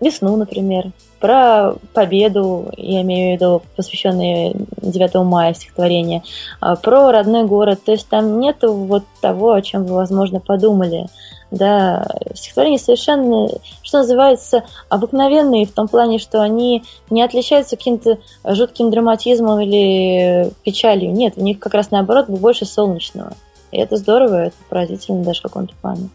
[0.00, 6.24] весну, например, про победу, я имею в виду посвященные 9 мая стихотворение,
[6.60, 7.84] а, про родной город.
[7.84, 11.06] То есть там нету вот того, о чем вы, возможно, подумали.
[11.52, 13.48] Да, стихотворения совершенно,
[13.82, 21.12] что называется, обыкновенные в том плане, что они не отличаются каким-то жутким драматизмом или печалью.
[21.12, 23.34] Нет, у них как раз наоборот больше солнечного.
[23.70, 26.08] И это здорово, это поразительно даже в каком-то плане.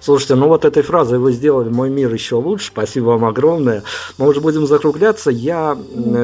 [0.00, 2.68] Слушайте, ну вот этой фразой вы сделали мой мир еще лучше.
[2.68, 3.82] Спасибо вам огромное.
[4.18, 5.30] Мы уже будем закругляться.
[5.30, 5.76] Я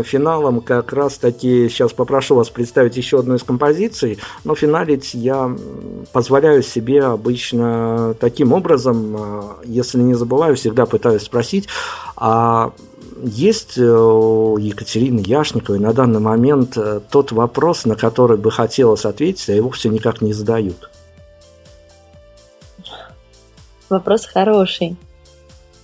[0.05, 5.55] финалом как раз таки сейчас попрошу вас представить еще одну из композиций, но финалить я
[6.12, 11.68] позволяю себе обычно таким образом, а, если не забываю, всегда пытаюсь спросить,
[12.16, 12.72] а
[13.22, 19.05] есть э, у Екатерины Яшниковой на данный момент э, тот вопрос, на который бы хотелось
[19.05, 20.90] ответить, а его все никак не задают?
[23.89, 24.97] Вопрос хороший.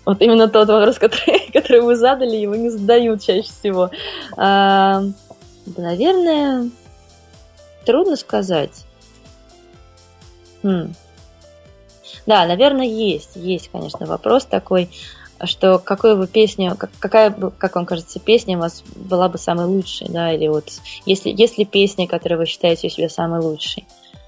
[0.05, 3.91] Вот именно тот вопрос, который, который вы задали, его не задают чаще всего.
[4.37, 5.03] А,
[5.67, 6.71] да, наверное,
[7.85, 8.85] трудно сказать.
[10.63, 10.95] Хм.
[12.27, 13.37] Да, наверное, есть.
[13.37, 14.91] Есть, конечно, вопрос такой,
[15.45, 19.37] что какую бы песню, как, какая бы, как вам кажется, песня у вас была бы
[19.37, 20.71] самой лучшей, да, или вот
[21.07, 23.85] если, если песня, которую вы считаете у себя самой лучшей.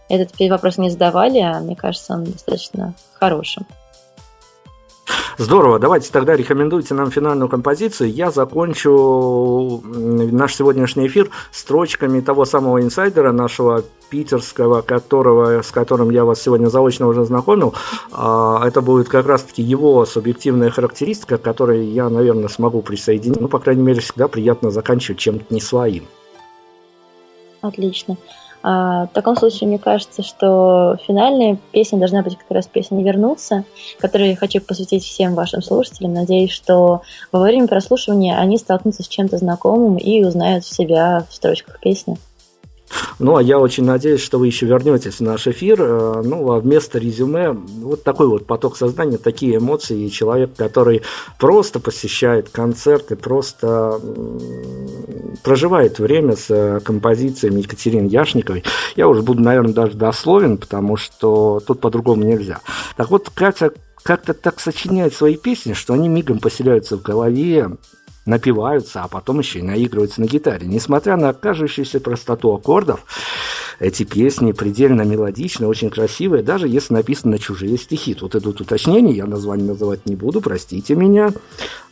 [0.09, 3.67] Этот вопрос не задавали, а мне кажется, он достаточно хорошим.
[5.39, 8.11] Здорово, давайте тогда рекомендуйте нам финальную композицию.
[8.11, 16.25] Я закончу наш сегодняшний эфир строчками того самого инсайдера нашего питерского, которого, с которым я
[16.25, 17.75] вас сегодня заочно уже знакомил.
[18.13, 23.41] А, это будет как раз-таки его субъективная характеристика, к которой я, наверное, смогу присоединить.
[23.41, 26.07] Ну, по крайней мере, всегда приятно заканчивать чем-то не своим.
[27.61, 28.17] Отлично.
[28.69, 33.63] А, в таком случае, мне кажется, что финальная песня должна быть как раз песня «Вернуться»,
[34.01, 36.13] которую я хочу посвятить всем вашим слушателям.
[36.15, 41.79] Надеюсь, что во время прослушивания они столкнутся с чем-то знакомым и узнают себя в строчках
[41.79, 42.17] песни.
[43.19, 45.81] Ну, а я очень надеюсь, что вы еще вернетесь в наш эфир.
[45.81, 50.05] Э, ну, а вместо резюме вот такой вот поток сознания, такие эмоции.
[50.05, 51.03] И человек, который
[51.39, 54.01] просто посещает концерты, просто
[55.43, 58.65] проживает время с э, композициями Екатерины Яшниковой.
[58.97, 62.61] Я уже буду, наверное, даже дословен, потому что тут по-другому нельзя.
[62.97, 63.73] Так вот, Катя
[64.03, 67.71] как-то так сочиняет свои песни, что они мигом поселяются в голове,
[68.27, 70.67] напиваются, а потом еще и наигрываются на гитаре.
[70.67, 73.05] Несмотря на кажущуюся простоту аккордов,
[73.79, 78.15] эти песни предельно мелодичные, очень красивые, даже если написаны на чужие стихи.
[78.15, 81.33] Тут идут уточнения, я название называть не буду, простите меня.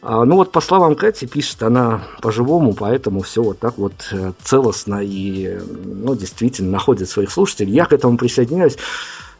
[0.02, 4.32] А, ну вот по словам Кати, пишет она по-живому, поэтому все вот так вот э,
[4.42, 7.72] целостно и ну, действительно находит своих слушателей.
[7.72, 8.76] Я к этому присоединяюсь.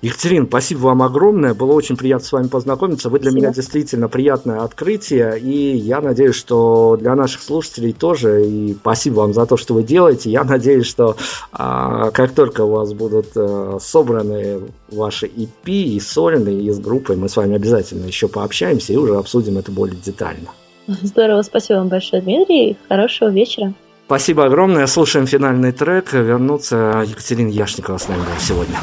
[0.04, 1.54] Екатерина, спасибо вам огромное.
[1.54, 3.08] Было очень приятно с вами познакомиться.
[3.08, 3.46] Вы для спасибо.
[3.46, 5.40] меня действительно приятное открытие.
[5.40, 8.44] И я надеюсь, что для наших слушателей тоже.
[8.44, 10.30] И спасибо вам за то, что вы делаете.
[10.30, 11.16] Я надеюсь, что
[11.52, 14.60] а, как только у вас будут а, собраны
[14.90, 19.16] ваши EP и сольные, и с группой, мы с вами обязательно еще пообщаемся и уже
[19.16, 20.50] обсудим это более детально.
[20.86, 22.76] Здорово, спасибо вам большое, Дмитрий.
[22.88, 23.72] Хорошего вечера.
[24.04, 24.86] Спасибо огромное.
[24.86, 26.12] Слушаем финальный трек.
[26.12, 28.78] Вернуться Екатерина Яшникова с нами сегодня.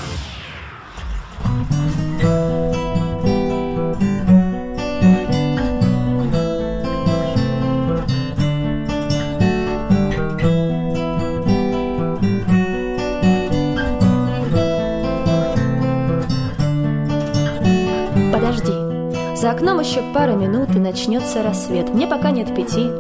[19.42, 21.92] За окном еще пара минут и начнется рассвет.
[21.92, 22.92] Мне пока нет пяти.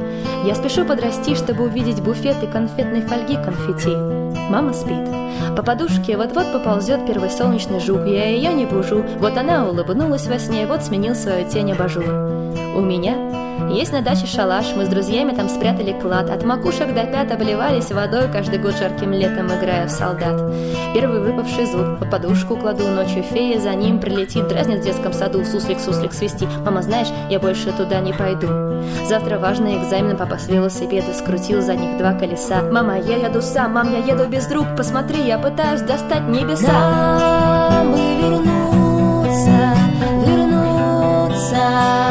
[0.43, 3.95] Я спешу подрасти, чтобы увидеть буфет и конфетной фольги конфетти.
[4.49, 5.07] Мама спит.
[5.55, 8.07] По подушке вот-вот поползет первый солнечный жук.
[8.07, 9.05] Я ее не бужу.
[9.19, 12.05] Вот она улыбнулась во сне, вот сменил свою тень абажур.
[12.75, 13.17] У меня
[13.69, 16.29] есть на даче шалаш, мы с друзьями там спрятали клад.
[16.29, 20.39] От макушек до пят обливались водой каждый год жарким летом, играя в солдат.
[20.93, 25.43] Первый выпавший зуб, по подушку кладу, ночью фея за ним прилетит, дразнит в детском саду,
[25.43, 26.47] суслик-суслик свисти.
[26.65, 28.47] Мама, знаешь, я больше туда не пойду.
[29.07, 32.61] Завтра важный экзамен, папа с велосипеда скрутил за них два колеса.
[32.61, 37.69] Мама, я еду сам, мам, я еду без друг, посмотри, я пытаюсь достать небеса.
[37.71, 39.73] Нам бы вернуться,
[40.25, 42.10] вернуться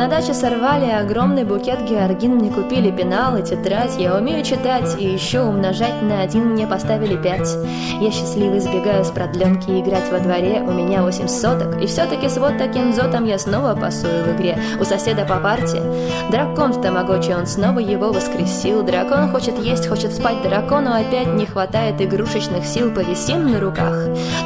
[0.00, 5.06] на даче сорвали огромный букет георгин, мне купили пенал и тетрадь, я умею читать, и
[5.06, 7.54] еще умножать на один мне поставили пять.
[8.00, 12.38] Я счастливый сбегаю с продленки играть во дворе, у меня восемь соток, и все-таки с
[12.38, 14.58] вот таким зотом я снова пасую в игре.
[14.80, 15.82] У соседа по парте
[16.30, 18.82] дракон в тамагочи, он снова его воскресил.
[18.82, 23.94] Дракон хочет есть, хочет спать, дракону опять не хватает игрушечных сил, повисим на руках.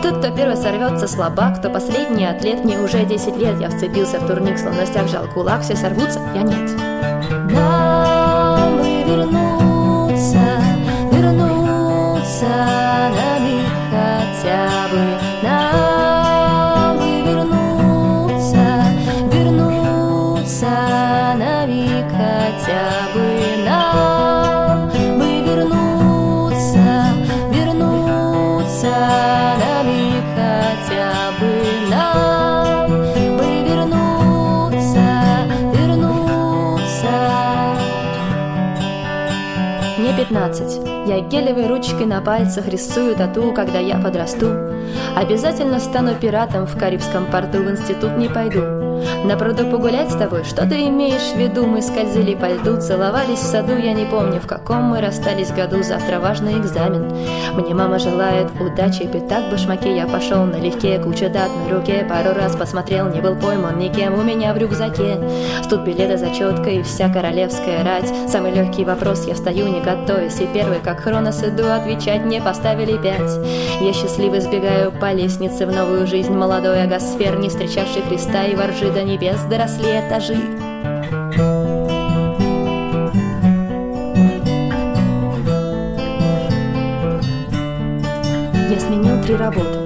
[0.02, 4.26] Тот, кто первый сорвется слабак, кто последний атлет, мне уже 10 лет, я вцепился в
[4.26, 6.70] турник, словно стяг жал кулак, все сорвутся, я нет.
[7.52, 10.40] Нам бы вернуться,
[11.12, 15.13] вернуться на миг хотя бы.
[39.96, 41.06] Мне 15.
[41.06, 44.48] Я гелевой ручкой на пальцах рисую тату, когда я подрасту.
[45.14, 48.60] Обязательно стану пиратом в Карибском порту, в институт не пойду.
[49.24, 51.64] На пруду погулять с тобой, что ты имеешь в виду?
[51.66, 55.82] Мы скользили по льду, целовались в саду, я не помню, в каком мы расстались году,
[55.82, 57.10] завтра важный экзамен.
[57.55, 62.34] Мне мама желает удачи, пятак в башмаке, я пошел налегке, куча дат на руке, пару
[62.34, 65.18] раз посмотрел, не был пойман никем, у меня в рюкзаке.
[65.62, 68.12] Студ билета зачетка и вся королевская рать.
[68.28, 72.98] Самый легкий вопрос, я встаю не готовясь, и первый, как хронос, иду отвечать, мне поставили
[72.98, 73.40] пять.
[73.80, 78.90] Я счастливо сбегаю по лестнице в новую жизнь, молодой агосфер, не встречавший Христа и воржи
[78.90, 80.34] до небес доросли этажи.
[88.70, 89.84] Я сменил три работы.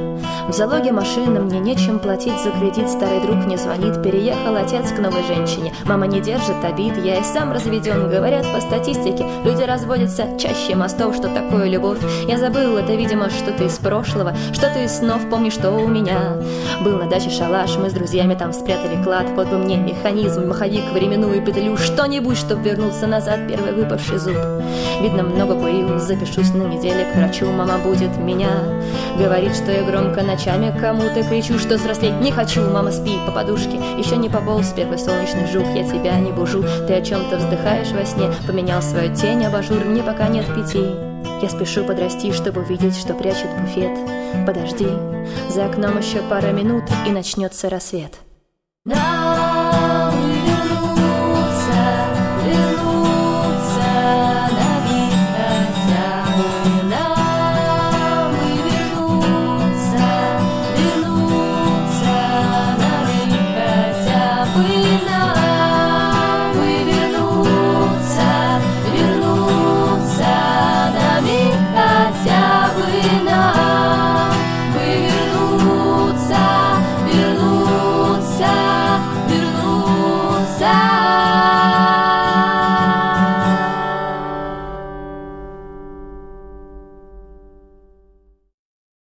[0.49, 2.89] В залоге машины мне нечем платить за кредит.
[2.89, 5.75] Старый друг не звонит, переехал отец к новой женщине.
[5.85, 8.09] Мама не держит обид, я и сам разведен.
[8.09, 11.99] Говорят по статистике, люди разводятся чаще мостов Что такое любовь?
[12.27, 16.39] Я забыл, это, видимо, что-то из прошлого Что-то из снов, помни, что у меня
[16.83, 19.27] Был на даче шалаш, мы с друзьями там спрятали клад.
[19.37, 21.77] Вот бы мне механизм, маховик, временную петлю.
[21.77, 24.37] Что-нибудь, чтоб вернуться назад, первый выпавший зуб.
[25.03, 27.47] Видно, много курил, запишусь на неделе к врачу.
[27.53, 28.49] Мама будет меня
[29.19, 33.77] Говорит, что я громко ночами кому-то кричу Что взрослеть не хочу, мама спи по подушке
[33.99, 38.05] Еще не пополз первый солнечный жук Я тебя не бужу, ты о чем-то вздыхаешь во
[38.05, 40.85] сне Поменял свою тень, абажур, мне пока нет пяти.
[41.43, 43.97] Я спешу подрасти, чтобы увидеть, что прячет буфет.
[44.47, 44.89] Подожди,
[45.49, 48.15] за окном еще пара минут и начнется рассвет.
[48.85, 49.18] Да,